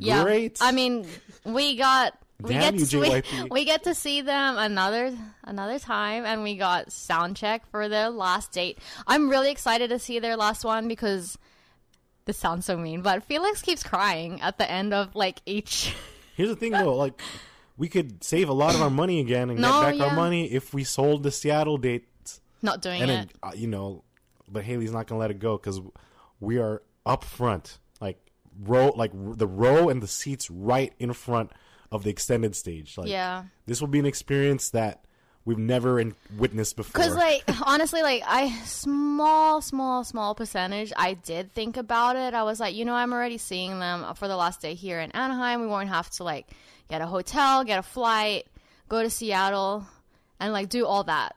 [0.00, 0.22] Yeah.
[0.24, 0.58] Great.
[0.60, 1.06] I mean,
[1.44, 5.78] we got we Damn get you, to we, we get to see them another another
[5.78, 8.78] time, and we got sound check for their last date.
[9.06, 11.38] I'm really excited to see their last one because
[12.24, 15.94] this sounds so mean, but Felix keeps crying at the end of like each.
[16.36, 16.96] Here's the thing, though.
[16.96, 17.20] Like,
[17.76, 20.04] we could save a lot of our money again and No, get back yeah.
[20.04, 22.06] our money if we sold the Seattle date.
[22.62, 23.14] Not doing and it.
[23.14, 24.04] then uh, you know,
[24.48, 25.80] but Haley's not gonna let it go because
[26.38, 27.78] we are up front,
[28.62, 31.50] row, like the row and the seats right in front
[31.92, 32.96] of the extended stage.
[32.98, 33.44] Like, Yeah.
[33.66, 35.04] this will be an experience that
[35.44, 36.92] we've never in- witnessed before.
[37.00, 40.92] Because like honestly, like I small, small, small percentage.
[40.96, 42.34] I did think about it.
[42.34, 45.10] I was like, you know, I'm already seeing them for the last day here in
[45.12, 45.60] Anaheim.
[45.60, 46.46] We won't have to like
[46.88, 48.46] get a hotel, get a flight,
[48.88, 49.86] go to Seattle,
[50.38, 51.34] and like do all that,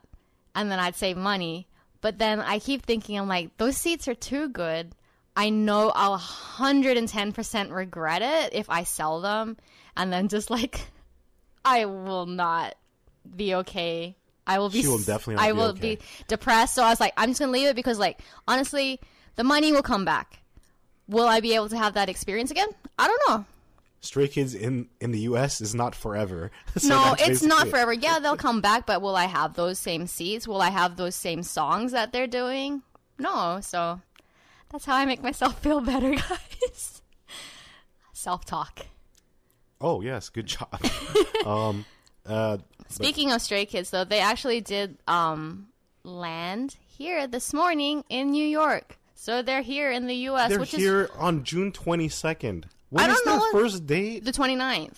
[0.56, 1.68] and then I'd save money.
[2.02, 4.94] But then I keep thinking, I'm like, those seats are too good.
[5.36, 9.58] I know I'll 110% regret it if I sell them,
[9.98, 10.82] and then just like,
[11.66, 12.76] I will not
[13.36, 14.16] be okay.
[14.46, 14.82] I will be.
[14.82, 15.96] She will definitely not I be will okay.
[15.96, 16.76] be depressed.
[16.76, 19.00] So I was like, I'm just gonna leave it because, like, honestly,
[19.36, 20.40] the money will come back.
[21.08, 22.70] Will I be able to have that experience again?
[23.00, 23.46] I don't know.
[24.02, 25.62] Stray Kids in in the U.S.
[25.62, 26.52] is not forever.
[26.78, 27.70] So no, it's not it.
[27.70, 27.94] forever.
[27.94, 30.48] Yeah, they'll come back, but will I have those same seats?
[30.48, 32.84] Will I have those same songs that they're doing?
[33.18, 33.60] No.
[33.62, 34.02] So
[34.74, 37.02] that's how I make myself feel better, guys.
[38.12, 38.88] Self talk.
[39.80, 40.82] Oh yes, good job.
[41.46, 41.86] um,
[42.26, 42.58] uh,
[42.90, 45.68] Speaking of Stray Kids, though, they actually did um,
[46.04, 48.98] land here this morning in New York.
[49.16, 52.66] So they're here in the U.S., they're which here on June twenty second.
[52.90, 54.20] When I is their first date?
[54.20, 54.98] is the 29th.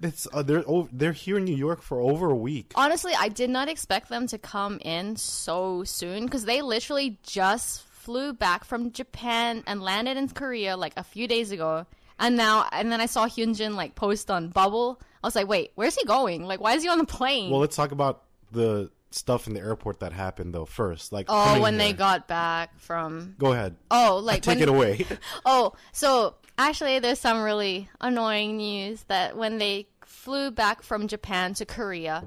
[0.00, 2.72] It's uh, they're they're here in New York for over a week.
[2.76, 7.82] Honestly, I did not expect them to come in so soon because they literally just
[8.08, 11.84] flew back from Japan and landed in Korea like a few days ago.
[12.18, 14.98] And now, and then I saw Hyunjin like post on Bubble.
[15.22, 16.46] I was like, wait, where's he going?
[16.46, 17.50] Like, why is he on the plane?
[17.50, 21.12] Well, let's talk about the stuff in the airport that happened though first.
[21.12, 23.34] Like oh, when they got back from.
[23.38, 23.76] Go ahead.
[23.90, 25.04] Oh, like Take when, it away.
[25.44, 31.52] Oh, so actually, there's some really annoying news that when they flew back from Japan
[31.54, 32.24] to Korea,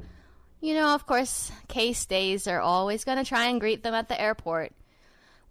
[0.60, 4.10] you know, of course, K stays are always going to try and greet them at
[4.10, 4.74] the airport,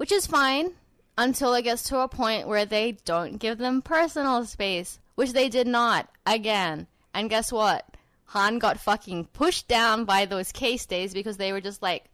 [0.00, 0.70] which is fine
[1.18, 5.50] until it gets to a point where they don't give them personal space, which they
[5.50, 6.86] did not again.
[7.12, 7.84] And guess what?
[8.28, 12.06] Han got fucking pushed down by those K stays because they were just like,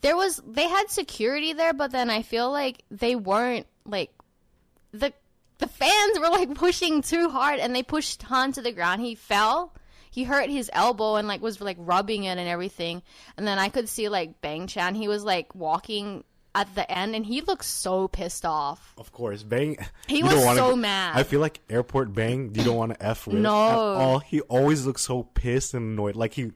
[0.00, 4.10] there was they had security there, but then I feel like they weren't like
[4.90, 5.12] the
[5.58, 9.00] the fans were like pushing too hard and they pushed Han to the ground.
[9.00, 9.72] He fell.
[10.10, 13.00] He hurt his elbow and like was like rubbing it and everything.
[13.36, 14.96] And then I could see like Bang Chan.
[14.96, 18.92] He was like walking at the end and he looks so pissed off.
[18.98, 19.76] Of course, Bang.
[20.06, 21.16] He was wanna- so mad.
[21.16, 22.54] I feel like airport Bang.
[22.54, 23.68] You don't want to f with No.
[23.70, 24.18] at all.
[24.18, 26.14] He always looks so pissed and annoyed.
[26.16, 26.52] Like he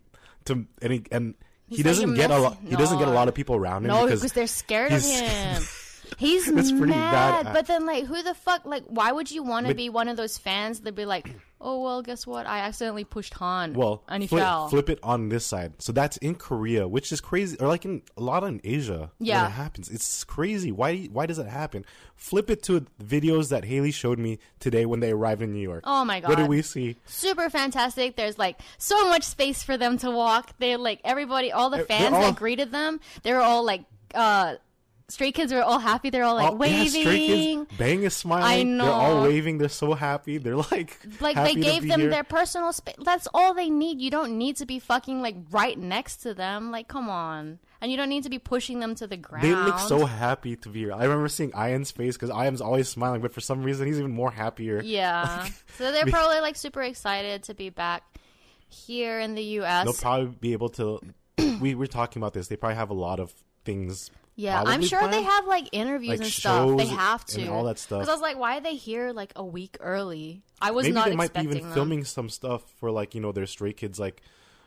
[0.46, 1.34] to and he and
[1.68, 2.58] he doesn't "You're get a lot.
[2.62, 5.62] He doesn't get a lot of people around him No, because they're scared of him.
[6.18, 7.52] He's pretty mad, bad.
[7.52, 8.64] but then like, who the fuck?
[8.64, 11.28] Like, why would you want to be one of those fans that be like,
[11.60, 12.46] oh well, guess what?
[12.46, 13.72] I accidentally pushed Han.
[13.74, 14.68] Well, and he flip, fell.
[14.68, 15.74] flip it on this side.
[15.78, 19.10] So that's in Korea, which is crazy, or like in a lot in Asia.
[19.18, 19.42] Yeah.
[19.42, 19.90] when it happens.
[19.90, 20.70] It's crazy.
[20.72, 21.04] Why?
[21.12, 21.84] Why does it happen?
[22.14, 25.82] Flip it to videos that Haley showed me today when they arrived in New York.
[25.84, 26.28] Oh my god!
[26.30, 26.96] What do we see?
[27.04, 28.16] Super fantastic.
[28.16, 30.52] There's like so much space for them to walk.
[30.58, 33.00] They like everybody, all the fans all- that greeted them.
[33.22, 33.82] They were all like,
[34.14, 34.54] uh,
[35.08, 36.10] stray kids were all happy.
[36.10, 37.66] They're all like Oh, yeah, Stray waving.
[37.66, 38.44] Kids, Bang is smiling.
[38.44, 38.84] I know.
[38.84, 39.58] They're all waving.
[39.58, 40.38] They're so happy.
[40.38, 42.10] They're like, like happy they gave them here.
[42.10, 42.96] their personal space.
[43.04, 44.00] That's all they need.
[44.00, 46.70] You don't need to be fucking like right next to them.
[46.70, 47.58] Like, come on.
[47.80, 49.44] And you don't need to be pushing them to the ground.
[49.44, 50.92] They look so happy to be here.
[50.92, 54.12] I remember seeing I.N's face because I.N's always smiling, but for some reason he's even
[54.12, 54.80] more happier.
[54.82, 55.46] Yeah.
[55.78, 58.02] so they're probably like super excited to be back
[58.68, 59.84] here in the U.S.
[59.84, 61.00] They'll probably be able to.
[61.60, 62.48] we were talking about this.
[62.48, 63.32] They probably have a lot of
[63.64, 64.10] things.
[64.38, 66.76] Yeah, I'm sure they have like interviews Like and stuff.
[66.76, 68.00] They have to all that stuff.
[68.00, 70.42] Because I was like, why are they here like a week early?
[70.60, 71.72] I was Maybe not they might be even them.
[71.72, 74.20] filming some stuff for like you know their Stray Kids like,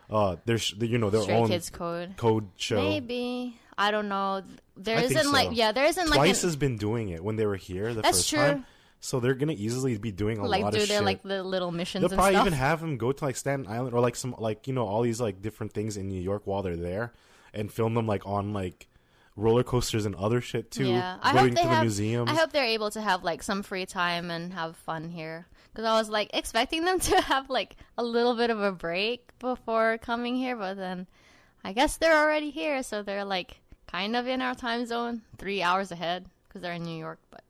[0.09, 2.17] uh, their you know their Stray own Kids Code.
[2.17, 2.81] code show.
[2.81, 4.41] Maybe I don't know.
[4.75, 5.53] There isn't like so.
[5.53, 8.17] yeah, there isn't like Twice has been doing it when they were here the That's
[8.17, 8.39] first true.
[8.39, 8.65] time.
[9.01, 11.01] So they're gonna easily be doing a like lot do of shit.
[11.03, 12.47] like do their like the little missions They'll probably stuff.
[12.47, 15.03] even have them go to like Staten Island or like some like you know all
[15.03, 17.13] these like different things in New York while they're there,
[17.53, 18.87] and film them like on like
[19.39, 20.87] roller coasters and other shit too.
[20.87, 22.27] yeah, I hope they the have.
[22.29, 25.47] I hope they're able to have like some free time and have fun here.
[25.71, 29.29] Because I was like expecting them to have like a little bit of a break
[29.39, 31.07] before coming here, but then
[31.63, 35.61] I guess they're already here, so they're like kind of in our time zone, three
[35.61, 37.19] hours ahead because they're in New York.
[37.31, 37.43] But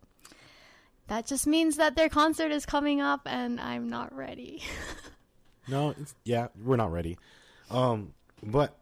[1.07, 4.63] that just means that their concert is coming up, and I'm not ready.
[5.67, 7.17] No, it's, yeah, we're not ready.
[7.69, 8.75] Um, but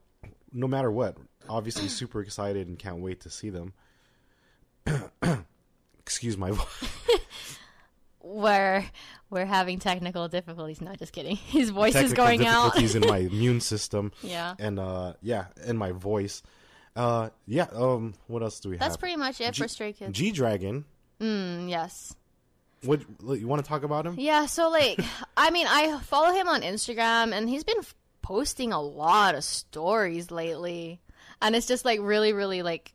[0.53, 1.17] no matter what,
[1.49, 3.73] obviously super excited and can't wait to see them.
[5.99, 6.89] Excuse my voice.
[8.21, 8.85] we're
[9.29, 10.81] we're having technical difficulties.
[10.81, 11.35] Not just kidding.
[11.47, 12.73] His voice is Technical going out.
[12.73, 14.11] difficulties in my immune system.
[14.21, 14.55] Yeah.
[14.59, 16.43] and uh, yeah, and my voice.
[16.95, 17.67] Uh, yeah.
[17.73, 18.91] Um, what else do we That's have?
[18.93, 20.17] That's pretty much it G- for Stray Kids.
[20.17, 20.85] G Dragon.
[21.19, 22.15] Mm, yes.
[22.83, 24.15] What you want to talk about him?
[24.19, 24.99] Yeah, so like,
[25.35, 29.43] I mean, I follow him on Instagram, and he's been f- posting a lot of
[29.43, 30.99] stories lately,
[31.41, 32.93] and it's just like really, really like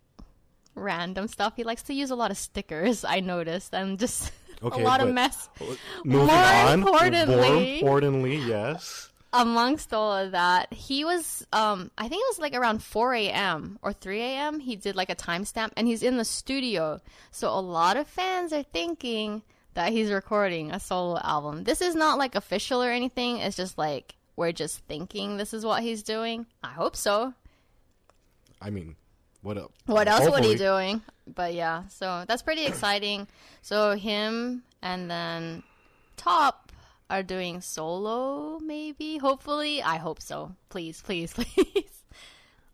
[0.74, 1.54] random stuff.
[1.56, 3.04] He likes to use a lot of stickers.
[3.04, 5.48] I noticed, and just Okay, a lot of mess.
[6.04, 6.72] Moving More on.
[6.78, 7.34] importantly-
[7.82, 9.08] more importantly, yes.
[9.34, 13.78] Amongst all of that, he was, um, I think it was like around 4 a.m.
[13.80, 14.60] or 3 a.m.
[14.60, 17.00] He did like a timestamp, and he's in the studio.
[17.30, 19.40] So a lot of fans are thinking
[19.72, 21.64] that he's recording a solo album.
[21.64, 23.38] This is not like official or anything.
[23.38, 26.44] It's just like we're just thinking this is what he's doing.
[26.62, 27.32] I hope so.
[28.62, 28.96] I mean,
[29.42, 29.72] what up?
[29.86, 30.56] What else would he Hopefully.
[30.56, 31.02] doing?
[31.26, 33.26] But yeah, so that's pretty exciting.
[33.60, 35.62] So him and then
[36.16, 36.72] Top
[37.10, 39.18] are doing solo, maybe.
[39.18, 40.54] Hopefully, I hope so.
[40.68, 42.04] Please, please, please.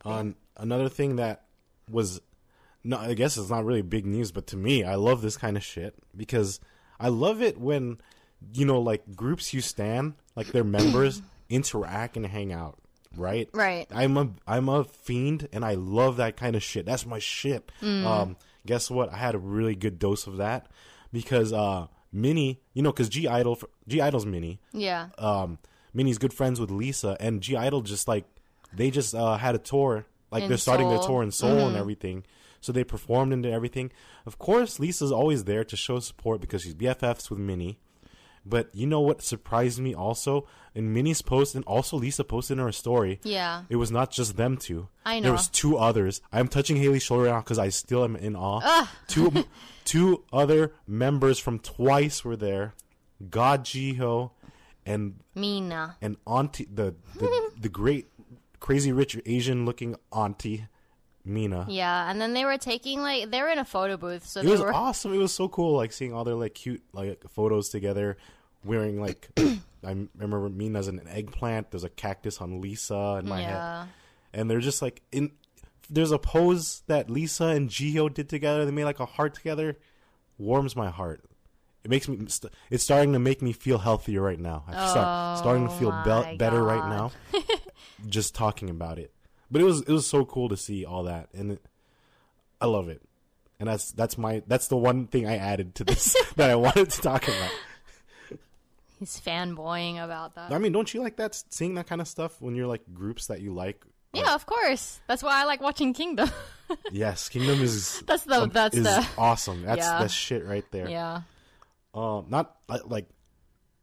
[0.05, 1.45] On another thing that
[1.91, 2.21] was,
[2.85, 5.57] no, I guess it's not really big news, but to me, I love this kind
[5.57, 6.61] of shit because
[7.01, 7.99] I love it when,
[8.53, 12.79] you know, like groups you stand, like their members interact and hang out.
[13.17, 13.87] Right, Right.
[13.91, 16.87] I'm a I'm a fiend, and I love that kind of shit.
[16.87, 17.71] That's my shit.
[17.83, 18.05] Mm.
[18.05, 19.13] Um, guess what?
[19.13, 20.67] I had a really good dose of that
[21.13, 25.09] because uh, Minnie, you know, because (G)I-DLE, G Idol's Minnie, Yeah.
[25.19, 25.59] um,
[25.95, 28.25] Minnie's good friends with Lisa, and (G)I-DLE just like
[28.73, 31.77] they just uh, had a tour, like In they're starting their tour in Seoul and
[31.77, 32.25] everything.
[32.61, 33.91] So they performed and everything.
[34.27, 37.79] Of course, Lisa's always there to show support because she's BFFs with Minnie.
[38.49, 42.65] But you know what surprised me also in Minnie's post, and also Lisa posted in
[42.65, 43.21] her story.
[43.25, 43.65] Yeah.
[43.69, 44.89] it was not just them two.
[45.05, 45.25] I know.
[45.25, 46.21] There was two others.
[46.33, 48.89] I'm touching Haley's shoulder now because I still am in awe.
[49.09, 49.45] Two,
[49.85, 52.75] two other members from Twice were there.
[53.29, 54.31] God Jihyo
[54.87, 55.97] and Mina.
[56.01, 58.07] and auntie the the, the great
[58.61, 60.67] crazy rich asian looking auntie
[61.25, 64.41] mina Yeah, and then they were taking like they were in a photo booth, so
[64.41, 67.23] it was were awesome it was so cool like seeing all their like cute like
[67.29, 68.17] photos together
[68.69, 71.71] wearing like i remember mina's an eggplant.
[71.71, 73.89] There's a cactus on lisa in my head.
[74.33, 75.33] And they're just like in
[75.91, 78.65] there's a pose that lisa and Jihyo did together.
[78.65, 79.79] They made like a heart together.
[80.37, 81.25] Warms my heart.
[81.85, 84.65] It makes me st- it's starting to make me feel healthier right now.
[84.67, 87.13] I'm start, oh starting to feel be- better right now.
[88.07, 89.13] Just talking about it.
[89.51, 91.29] But it was it was so cool to see all that.
[91.33, 91.63] And it,
[92.61, 93.01] i love it.
[93.59, 96.91] And that's that's my that's the one thing i added to this that i wanted
[96.91, 97.51] to talk about
[98.99, 100.53] He's fanboying about that.
[100.53, 103.27] i mean don't you like that seeing that kind of stuff when you're like groups
[103.29, 103.85] that you like
[104.15, 105.01] yeah, of course.
[105.07, 106.31] That's why I like watching Kingdom.
[106.93, 109.63] yes, Kingdom is That's the um, that's is the awesome.
[109.63, 109.99] That's Yeah.
[110.01, 110.89] that's shit right there.
[110.89, 111.23] yeah.
[111.95, 113.07] Um, not like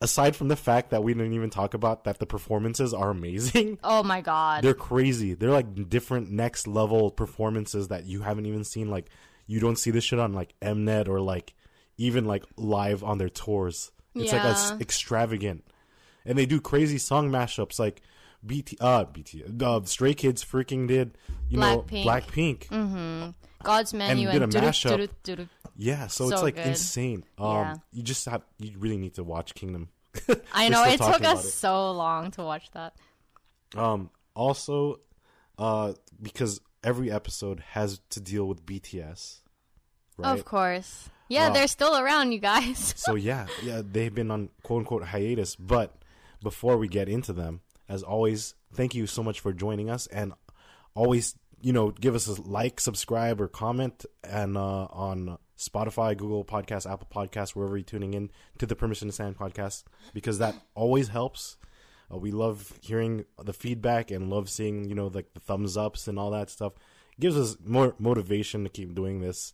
[0.01, 3.77] aside from the fact that we didn't even talk about that the performances are amazing.
[3.83, 4.63] Oh my god.
[4.63, 5.33] They're crazy.
[5.33, 8.89] They're like different next level performances that you haven't even seen.
[8.89, 9.09] Like
[9.47, 11.53] you don't see this shit on like Mnet or like
[11.97, 13.91] even like live on their tours.
[14.15, 15.63] It's like it's extravagant,
[16.25, 18.01] and they do crazy song mashups like
[18.45, 21.17] BT uh BT uh, Stray Kids freaking did
[21.49, 22.67] you know Blackpink.
[22.67, 23.33] Blackpink.
[23.63, 24.89] God's menu did and, a doo-doo, mashup.
[24.97, 25.49] doo-doo, doo-doo.
[25.77, 26.67] Yeah, so, it's like good.
[26.67, 27.25] insane.
[27.37, 27.75] Um, Yeah.
[27.91, 29.89] you just have you really need to watch Kingdom.
[30.53, 31.49] I know it took us it.
[31.51, 32.93] so long to watch that.
[33.75, 35.01] Um, also,
[35.57, 39.39] uh, because every episode has to deal with BTS,
[40.17, 40.37] right?
[40.37, 41.09] Of course.
[41.27, 41.53] Yeah, Wow.
[41.53, 42.93] they're still around, you guys.
[42.97, 45.55] So yeah, yeah, they've been on quote unquote hiatus.
[45.55, 45.95] But
[46.43, 50.33] before we get into them, as always, thank you so much for joining us, and
[50.93, 56.43] always, you know, give us a like, subscribe, or comment, and uh, on Spotify, Google
[56.45, 60.55] Podcasts, Apple Podcasts, wherever you're tuning in to the Permission to Stan podcast, because that
[60.75, 61.57] always helps.
[62.13, 66.07] Uh, we love hearing the feedback and love seeing, you know, like the thumbs ups
[66.07, 66.73] and all that stuff.
[67.17, 69.53] It gives us more motivation to keep doing this.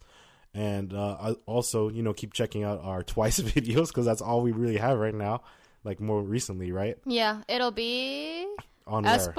[0.54, 4.42] And uh, I also, you know, keep checking out our twice videos because that's all
[4.42, 5.42] we really have right now.
[5.84, 6.98] Like more recently, right?
[7.06, 8.46] yeah, it'll be
[8.86, 9.34] On where?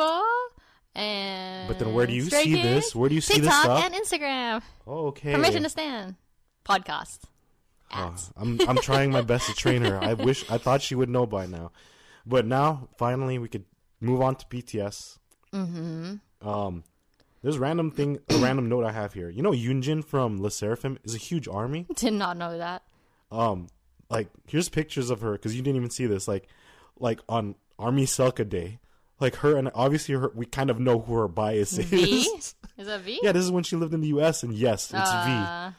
[0.94, 1.68] And.
[1.68, 2.94] But then where do you Stray see this?
[2.94, 3.84] Where do you see this TikTok stuff?
[3.84, 4.62] and Instagram.
[4.86, 5.32] Oh, okay.
[5.32, 6.16] Permission to Stan.
[6.64, 7.20] Podcast.
[7.92, 10.02] Uh, I'm I'm trying my best to train her.
[10.02, 11.72] I wish I thought she would know by now,
[12.26, 13.64] but now finally we could
[14.00, 15.18] move on to BTS.
[15.52, 16.48] Mm-hmm.
[16.48, 16.84] Um,
[17.42, 19.28] there's random thing, a random note I have here.
[19.28, 21.86] You know, Yunjin from Le Sserafim is a huge army.
[21.96, 22.82] Did not know that.
[23.30, 23.68] Um,
[24.08, 26.28] like here's pictures of her because you didn't even see this.
[26.28, 26.46] Like,
[26.98, 28.78] like on Army Selca Day,
[29.18, 30.30] like her and obviously her.
[30.34, 31.86] We kind of know who her bias is.
[31.86, 31.96] V?
[32.36, 32.54] is.
[32.76, 33.20] That V?
[33.22, 34.42] yeah, this is when she lived in the U.S.
[34.42, 35.30] and yes, it's V.
[35.30, 35.70] Uh,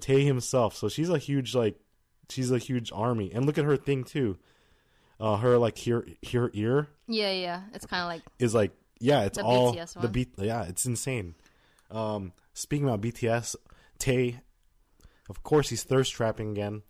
[0.00, 0.76] Tae himself.
[0.76, 1.78] So she's a huge like
[2.28, 3.30] she's a huge army.
[3.32, 4.38] And look at her thing too.
[5.18, 7.62] Uh her like here here ear Yeah, yeah.
[7.72, 8.22] It's kind of like.
[8.38, 11.34] is like yeah, it's The all BTS the beat yeah, it's insane.
[11.90, 13.56] Um speaking about BTS,
[13.98, 14.40] Tae
[15.28, 16.82] of course he's thirst trapping again.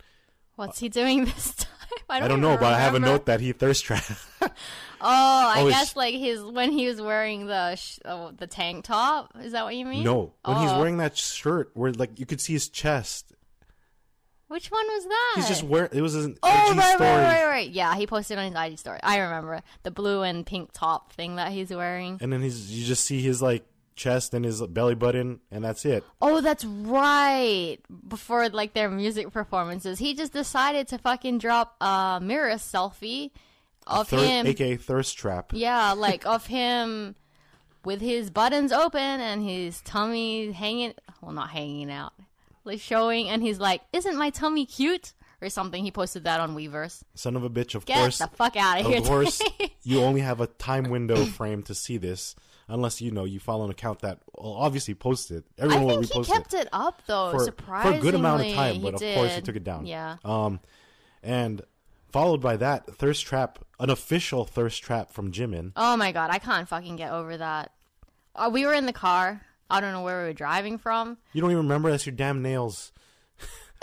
[0.55, 1.67] What's he doing this time?
[2.09, 4.03] I don't, I don't know, but I have a note that he thirst trap.
[4.99, 5.05] Oh,
[5.55, 9.31] I Oh, guess like his when he was wearing the sh- oh, the tank top.
[9.39, 10.03] Is that what you mean?
[10.03, 10.79] no, when he's Oh.
[10.79, 13.31] wearing that shirt where like you could see his chest.
[14.47, 15.33] Which one was that?
[15.35, 17.09] He's just wearing it was an Oh, IG right, story.
[17.09, 17.69] right, right, right.
[17.69, 18.99] Yeah, he posted on his IG story.
[19.03, 22.17] I remember the blue and pink top thing that he's wearing.
[22.21, 23.65] And then he's you just see his like
[23.97, 26.03] chest and his belly button and that's it.
[26.21, 27.77] Oh, that's right.
[28.07, 33.31] Before like their music performances, he just decided to fucking drop a mirror selfie
[33.85, 34.47] of Thir- him.
[34.47, 35.51] aka thirst trap.
[35.53, 37.15] Yeah, like of him
[37.83, 40.93] with his buttons open and his tummy hanging.
[41.21, 42.13] Well, not hanging out,
[42.67, 43.29] like showing.
[43.29, 45.83] And he's like, "Isn't my tummy cute?" Or something.
[45.83, 47.03] He posted that on Weverse.
[47.13, 48.17] Son of a bitch, of Get course.
[48.17, 48.97] the fuck out of here!
[48.97, 49.39] Of course,
[49.83, 52.33] you only have a time window frame to see this,
[52.67, 55.43] unless you know you follow an account that will obviously posted.
[55.59, 57.31] I Everyone will think he repost kept it it up though.
[57.31, 59.85] for, for a good amount of time, but of course he took it down.
[59.85, 60.17] Yeah.
[60.25, 60.59] Um,
[61.21, 61.61] and
[62.11, 65.71] followed by that, thirst trap, an official thirst trap from Jimin.
[65.75, 67.73] Oh my god, I can't fucking get over that.
[68.35, 69.41] Uh, we were in the car.
[69.69, 71.17] I don't know where we were driving from.
[71.33, 72.91] You don't even remember that's your damn nails.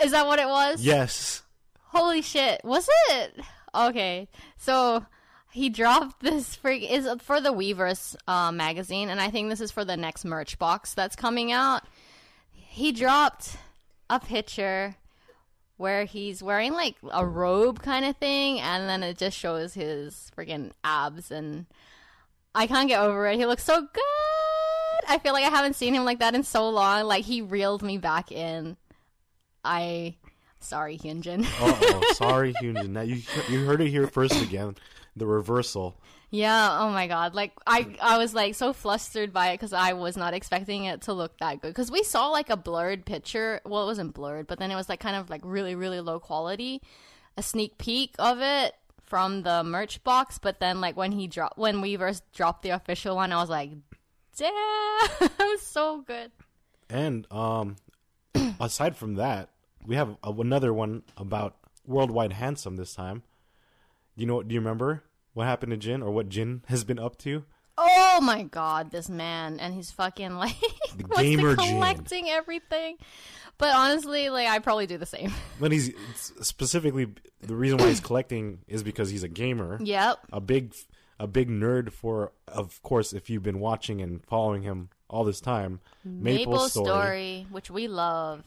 [0.03, 0.83] Is that what it was?
[0.83, 1.43] Yes.
[1.83, 2.61] Holy shit.
[2.63, 3.39] Was it?
[3.73, 4.27] Okay.
[4.57, 5.05] So
[5.51, 9.71] he dropped this freak is for the Weverse uh, magazine, and I think this is
[9.71, 11.83] for the next merch box that's coming out.
[12.51, 13.55] He dropped
[14.09, 14.95] a picture
[15.77, 20.29] where he's wearing like a robe kind of thing, and then it just shows his
[20.37, 21.67] freaking abs, and
[22.53, 23.37] I can't get over it.
[23.37, 24.01] He looks so good.
[25.07, 27.05] I feel like I haven't seen him like that in so long.
[27.05, 28.77] Like he reeled me back in.
[29.63, 30.15] I
[30.59, 31.45] sorry, Hyunjin.
[31.59, 32.13] Oh.
[32.13, 32.89] Sorry, Hyunjin.
[32.89, 34.75] Now you you heard it here first again.
[35.15, 35.95] The reversal.
[36.29, 37.33] Yeah, oh my god.
[37.33, 41.01] Like I I was like so flustered by it cuz I was not expecting it
[41.03, 43.61] to look that good cuz we saw like a blurred picture.
[43.65, 46.19] Well, it wasn't blurred, but then it was like kind of like really really low
[46.19, 46.81] quality.
[47.37, 48.75] A sneak peek of it
[49.05, 53.15] from the merch box, but then like when he dropped when Weverse dropped the official
[53.15, 53.71] one, I was like,
[54.37, 56.31] "Damn, so good."
[56.89, 57.75] And um,
[58.59, 59.49] aside from that,
[59.85, 61.55] we have a, another one about
[61.85, 63.23] worldwide handsome this time.
[64.17, 64.43] Do You know?
[64.43, 67.43] Do you remember what happened to Jin or what Jin has been up to?
[67.77, 70.55] Oh my god, this man and he's fucking like
[70.97, 71.73] wants gamer to Jin.
[71.75, 72.97] collecting everything.
[73.57, 75.31] But honestly, like I probably do the same.
[75.59, 77.07] But he's specifically
[77.41, 80.17] the reason why he's collecting is because he's a gamer, yep.
[80.31, 80.73] a big,
[81.19, 81.91] a big nerd.
[81.91, 85.79] For of course, if you've been watching and following him all this time.
[86.03, 87.45] Maple, Story.
[87.51, 88.43] which we love.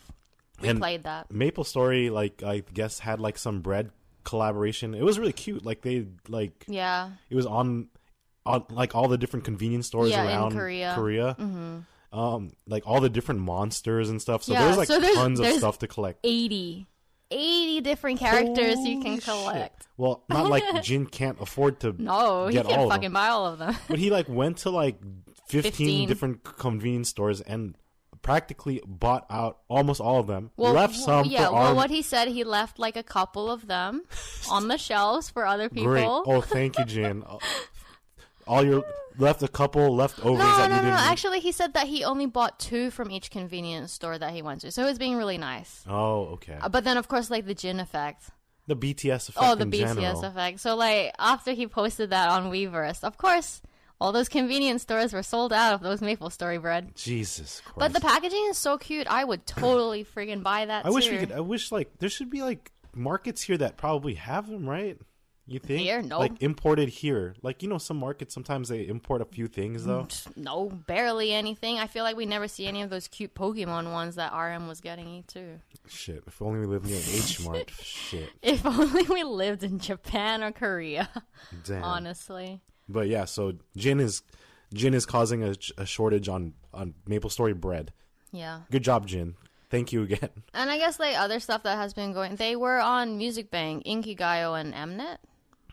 [0.61, 1.31] We And- played that.
[1.31, 3.91] Maple Story, like I guess, had like some bread
[4.25, 4.93] collaboration.
[4.95, 5.65] It was really cute.
[5.65, 7.11] Like they like Yeah.
[7.31, 7.89] it was on,
[8.45, 10.93] on like all the different convenience stores Yeah, around Korea.
[10.95, 11.37] Korea.
[12.13, 14.43] Um, like all the different monsters and stuff.
[14.43, 16.21] So Yeah, there's like so there's- tons of stuff to collect.
[16.25, 16.87] 80.
[17.31, 19.25] 80 different characters you Holy can shit.
[19.25, 19.87] collect.
[19.97, 23.47] Well, not like Jin can't afford to No, he get can all fucking buy all
[23.47, 23.77] of them.
[23.89, 24.99] But he like went to like
[25.49, 26.09] 15, 15.
[26.09, 27.75] different convenience stores and
[28.23, 30.51] practically bought out almost all of them.
[30.57, 31.43] Well, left some yeah.
[31.51, 34.03] well, arm- what he said, he left like a couple of them
[34.51, 35.91] on the shelves for other people.
[35.93, 36.07] Great.
[36.07, 37.25] Oh, thank you, Jin.
[38.47, 38.85] all your
[39.19, 40.83] left a couple leftovers no, that no, no.
[40.83, 40.95] didn't.
[40.99, 44.61] Actually, he said that he only bought two from each convenience store that he went
[44.63, 45.85] to, so it was being really nice.
[45.89, 46.57] Oh, okay.
[46.61, 48.31] Uh, But then, of course, like the Jin effect.
[48.67, 50.25] the BTS effect Oh, the BTS general.
[50.25, 50.61] effect.
[50.61, 53.63] So, like, after he posted that on Weverse, of course,
[54.01, 56.95] all those convenience stores were sold out of those maple story bread.
[56.95, 57.79] Jesus Christ.
[57.79, 59.07] But the packaging is so cute.
[59.09, 60.87] I would totally friggin' buy that.
[60.87, 61.33] I wish we could.
[61.33, 64.99] I wish like there should be like markets here that probably have them, right?
[65.51, 65.81] You think?
[65.81, 66.03] Here?
[66.03, 66.19] No.
[66.19, 67.35] Like imported here.
[67.43, 70.07] Like you know, some markets sometimes they import a few things though.
[70.37, 71.79] No, barely anything.
[71.79, 74.83] I feel like we never see any of those cute Pokemon ones that RM was
[74.83, 75.59] getting too.
[75.89, 76.23] Shit.
[76.27, 77.71] If only we lived near H Mart.
[77.81, 78.29] Shit.
[78.43, 81.09] If only we lived in Japan or Korea,
[81.65, 81.83] Damn.
[81.83, 82.61] honestly.
[82.87, 84.23] But yeah, so Jin is
[84.75, 87.95] Jin is causing a, a shortage on on Maple Story bread.
[88.33, 88.61] Yeah.
[88.71, 89.35] Good job, Jin.
[89.71, 90.31] Thank you again.
[90.53, 93.85] And I guess like other stuff that has been going, they were on Music Bank,
[93.87, 95.19] Inkigayo, and Mnet.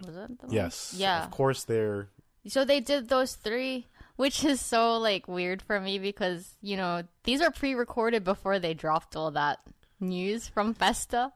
[0.05, 0.39] Was it?
[0.39, 0.55] The one?
[0.55, 0.93] Yes.
[0.97, 1.23] Yeah.
[1.23, 2.09] Of course, they're
[2.47, 7.03] So they did those three, which is so like weird for me because you know
[7.23, 9.59] these are pre-recorded before they dropped all that
[9.99, 11.31] news from Festa.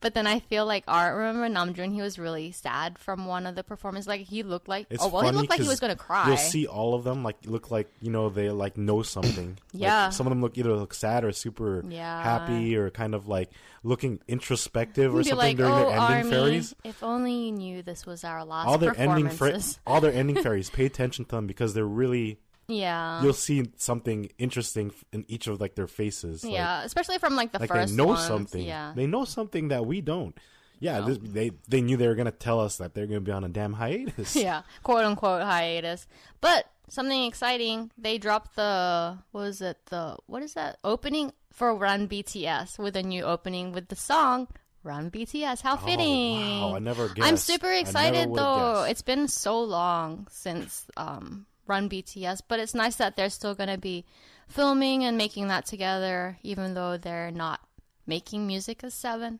[0.00, 3.54] But then I feel like Art, remember Namjoon, he was really sad from one of
[3.54, 4.08] the performances.
[4.08, 6.26] Like he looked like It's oh well, he looked like he was gonna cry.
[6.28, 9.58] You'll see all of them like look like you know they like know something.
[9.72, 10.08] Like, Yeah.
[10.10, 12.22] some of them look either look sad or super Yeah.
[12.22, 13.50] happy or kind of like
[13.82, 16.74] looking introspective or something like, during oh, their ending Army, fairies.
[16.82, 20.36] if only you knew this was our last All their ending fra- all their ending
[20.42, 20.70] fairies.
[20.70, 22.38] Pay attention to them because they're really.
[22.70, 23.22] Yeah.
[23.22, 26.44] You'll see something interesting in each of like their faces.
[26.44, 28.26] like- yeah, especially from like the like first they know ones.
[28.26, 28.62] something.
[28.62, 28.92] Yeah.
[28.94, 30.36] They know something that we don't.
[30.80, 33.44] Yeah, this, they they knew they were gonna tell us that they're gonna be on
[33.44, 34.34] a damn hiatus.
[34.48, 36.06] yeah, quote unquote hiatus.
[36.40, 39.76] But something exciting, they dropped the what was it?
[39.86, 44.48] The what is that opening for Run BTS with a new opening with the song
[44.82, 45.60] Run BTS.
[45.60, 46.62] How fitting!
[46.62, 48.76] Oh, wow, I never I'm super excited though.
[48.76, 48.90] guessed.
[48.92, 53.78] It's been so long since um, Run BTS, but it's nice that they're still gonna
[53.78, 54.04] be
[54.48, 57.60] filming and making that together, even though they're not
[58.08, 59.38] making music as seven.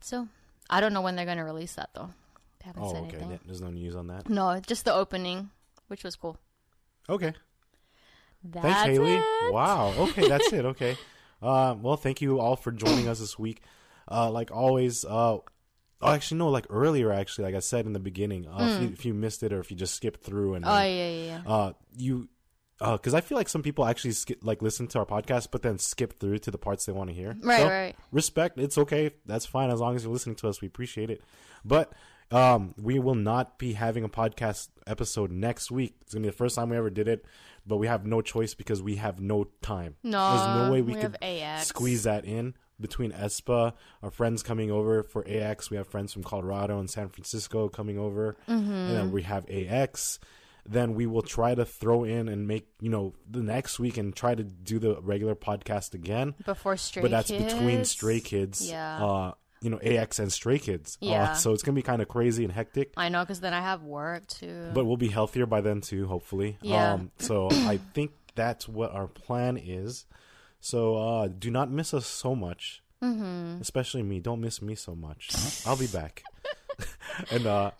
[0.00, 0.28] So
[0.68, 2.10] I don't know when they're gonna release that though.
[2.58, 3.16] They haven't Oh, said okay.
[3.16, 3.40] anything.
[3.46, 4.28] There's no news on that.
[4.28, 5.48] No, just the opening,
[5.88, 6.36] which was cool.
[7.08, 7.32] Okay.
[8.44, 9.14] That's Thanks, Haley.
[9.14, 9.52] it.
[9.54, 9.94] Wow.
[9.98, 10.64] Okay, that's it.
[10.66, 10.96] Okay.
[11.42, 13.62] Uh, well, thank you all for joining us this week.
[14.08, 15.38] Uh, like always, uh,
[16.02, 18.88] oh, actually, no, like earlier, actually, like I said in the beginning, uh, if, you,
[18.88, 20.70] if you missed it or if you just skipped through and Hmm.
[20.70, 21.52] Oh then, yeah, yeah, yeah.
[21.52, 22.28] uh, you,
[22.78, 25.78] because I feel like some people actually skip, like listen to our podcast, but then
[25.78, 27.36] skip through to the parts they want to hear.
[27.40, 27.96] Right, So, right.
[28.10, 28.58] Respect.
[28.58, 29.12] It's okay.
[29.24, 30.60] That's fine as long as you're listening to us.
[30.60, 31.22] We appreciate it.
[31.64, 31.92] But
[32.32, 35.94] um, we will not be having a podcast episode next week.
[36.00, 37.24] It's gonna be the first time we ever did it,
[37.66, 39.94] but we have no choice because we have no time.
[40.02, 41.16] No, There's no way we, we could
[41.60, 43.72] squeeze that in between aespa,
[44.02, 45.70] our friends coming over for AX.
[45.70, 48.70] We have friends from Colorado and San Francisco coming over, Mm-hmm.
[48.72, 50.18] and then we have AX.
[50.64, 54.14] Then we will try to throw in and make you know the next week and
[54.14, 56.34] try to do the regular podcast again.
[56.44, 57.10] Before Stray Kids.
[57.10, 57.54] but that's Kids.
[57.54, 59.04] between Stray Kids, Yeah.
[59.04, 60.98] uh, you know, AX and Stray Kids.
[61.02, 61.32] Uh, Yeah.
[61.34, 62.92] so it's gonna be kind of crazy and hectic.
[62.96, 64.70] I know, because then I have work too.
[64.72, 66.58] But we'll be healthier by then too, hopefully.
[66.62, 66.92] Yeah.
[66.94, 70.06] Um, so I think that's what our plan is.
[70.62, 73.60] So uh, do not miss us so much, mm-hmm.
[73.60, 74.20] especially me.
[74.20, 75.30] Don't miss me so much.
[75.66, 76.22] I'll be back.
[77.32, 77.72] and uh,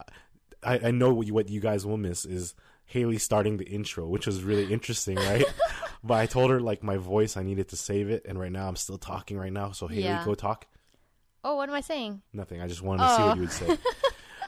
[0.65, 2.55] I, I know what you, what you guys will miss is
[2.87, 5.45] Haley starting the intro, which was really interesting, right?
[6.05, 8.67] but I told her like my voice, I needed to save it, and right now
[8.67, 9.71] I'm still talking right now.
[9.71, 10.25] So Haley, Yeah.
[10.25, 10.67] go talk.
[11.45, 12.21] oh, what am I saying?
[12.33, 12.61] Nothing.
[12.61, 13.35] I just wanted to see what Oh.
[13.35, 13.79] you would say.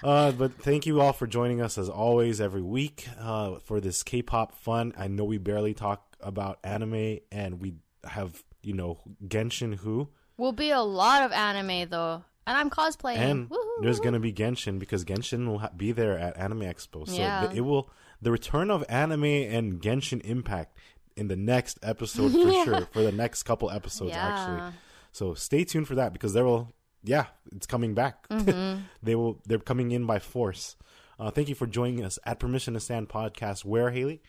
[0.02, 4.02] uh, but thank you all for joining us as always every week uh, for this
[4.02, 4.92] K-pop fun.
[4.98, 7.74] I know we barely talk about anime, and we
[8.08, 13.16] have you know Genshin Who, Will be a lot of anime though, and I'm cosplaying.
[13.18, 13.82] and Woohoo.
[13.82, 17.06] there's gonna be Genshin because Genshin will ha- be there at Anime Expo.
[17.08, 17.46] So Yeah.
[17.46, 17.90] the, it will
[18.22, 20.76] the return of anime and Genshin Impact
[21.16, 24.72] in the next episode for sure for the next couple episodes actually.
[25.12, 26.72] So stay tuned for that because there will,
[27.04, 28.26] yeah, it's coming back.
[28.30, 28.80] Mm-hmm.
[29.02, 30.74] they will, they're coming in by force.
[31.20, 33.64] Uh, thank you for joining us at Permission to Stan podcast.
[33.64, 34.20] Where Haley?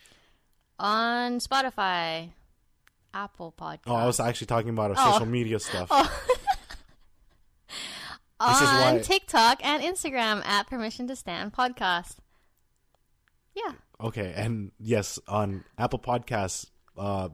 [0.77, 2.29] on Spotify,
[3.15, 3.79] Apple Podcast.
[3.87, 5.11] Oh, I was actually talking about our Oh.
[5.13, 5.89] social media stuff.
[8.39, 12.17] on is why- TikTok and Instagram at Permission to Stan Podcast.
[13.55, 13.71] Yeah.
[14.01, 16.65] Okay, and yes, on Apple Podcasts,
[16.97, 17.29] uh,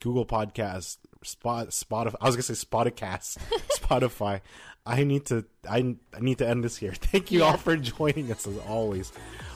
[0.00, 2.14] Google Podcasts, Spot, Spotify.
[2.20, 3.38] I was gonna say Spotify,
[3.80, 4.40] Spotify.
[4.84, 5.44] I need to.
[5.68, 6.92] I, I need to end this here.
[6.94, 9.12] Thank you all for joining us as always.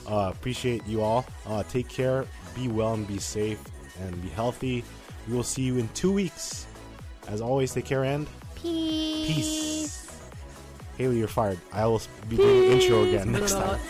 [0.09, 1.25] Uh, appreciate you all.
[1.45, 2.25] Uh, take care.
[2.55, 3.59] Be well and be safe
[4.01, 4.83] and be healthy.
[5.27, 6.65] We will see you in two weeks.
[7.27, 9.27] As always, take care and Peace.
[9.27, 10.07] peace.
[10.97, 11.59] Haley, you're fired.
[11.71, 13.79] I will be doing the intro again next time.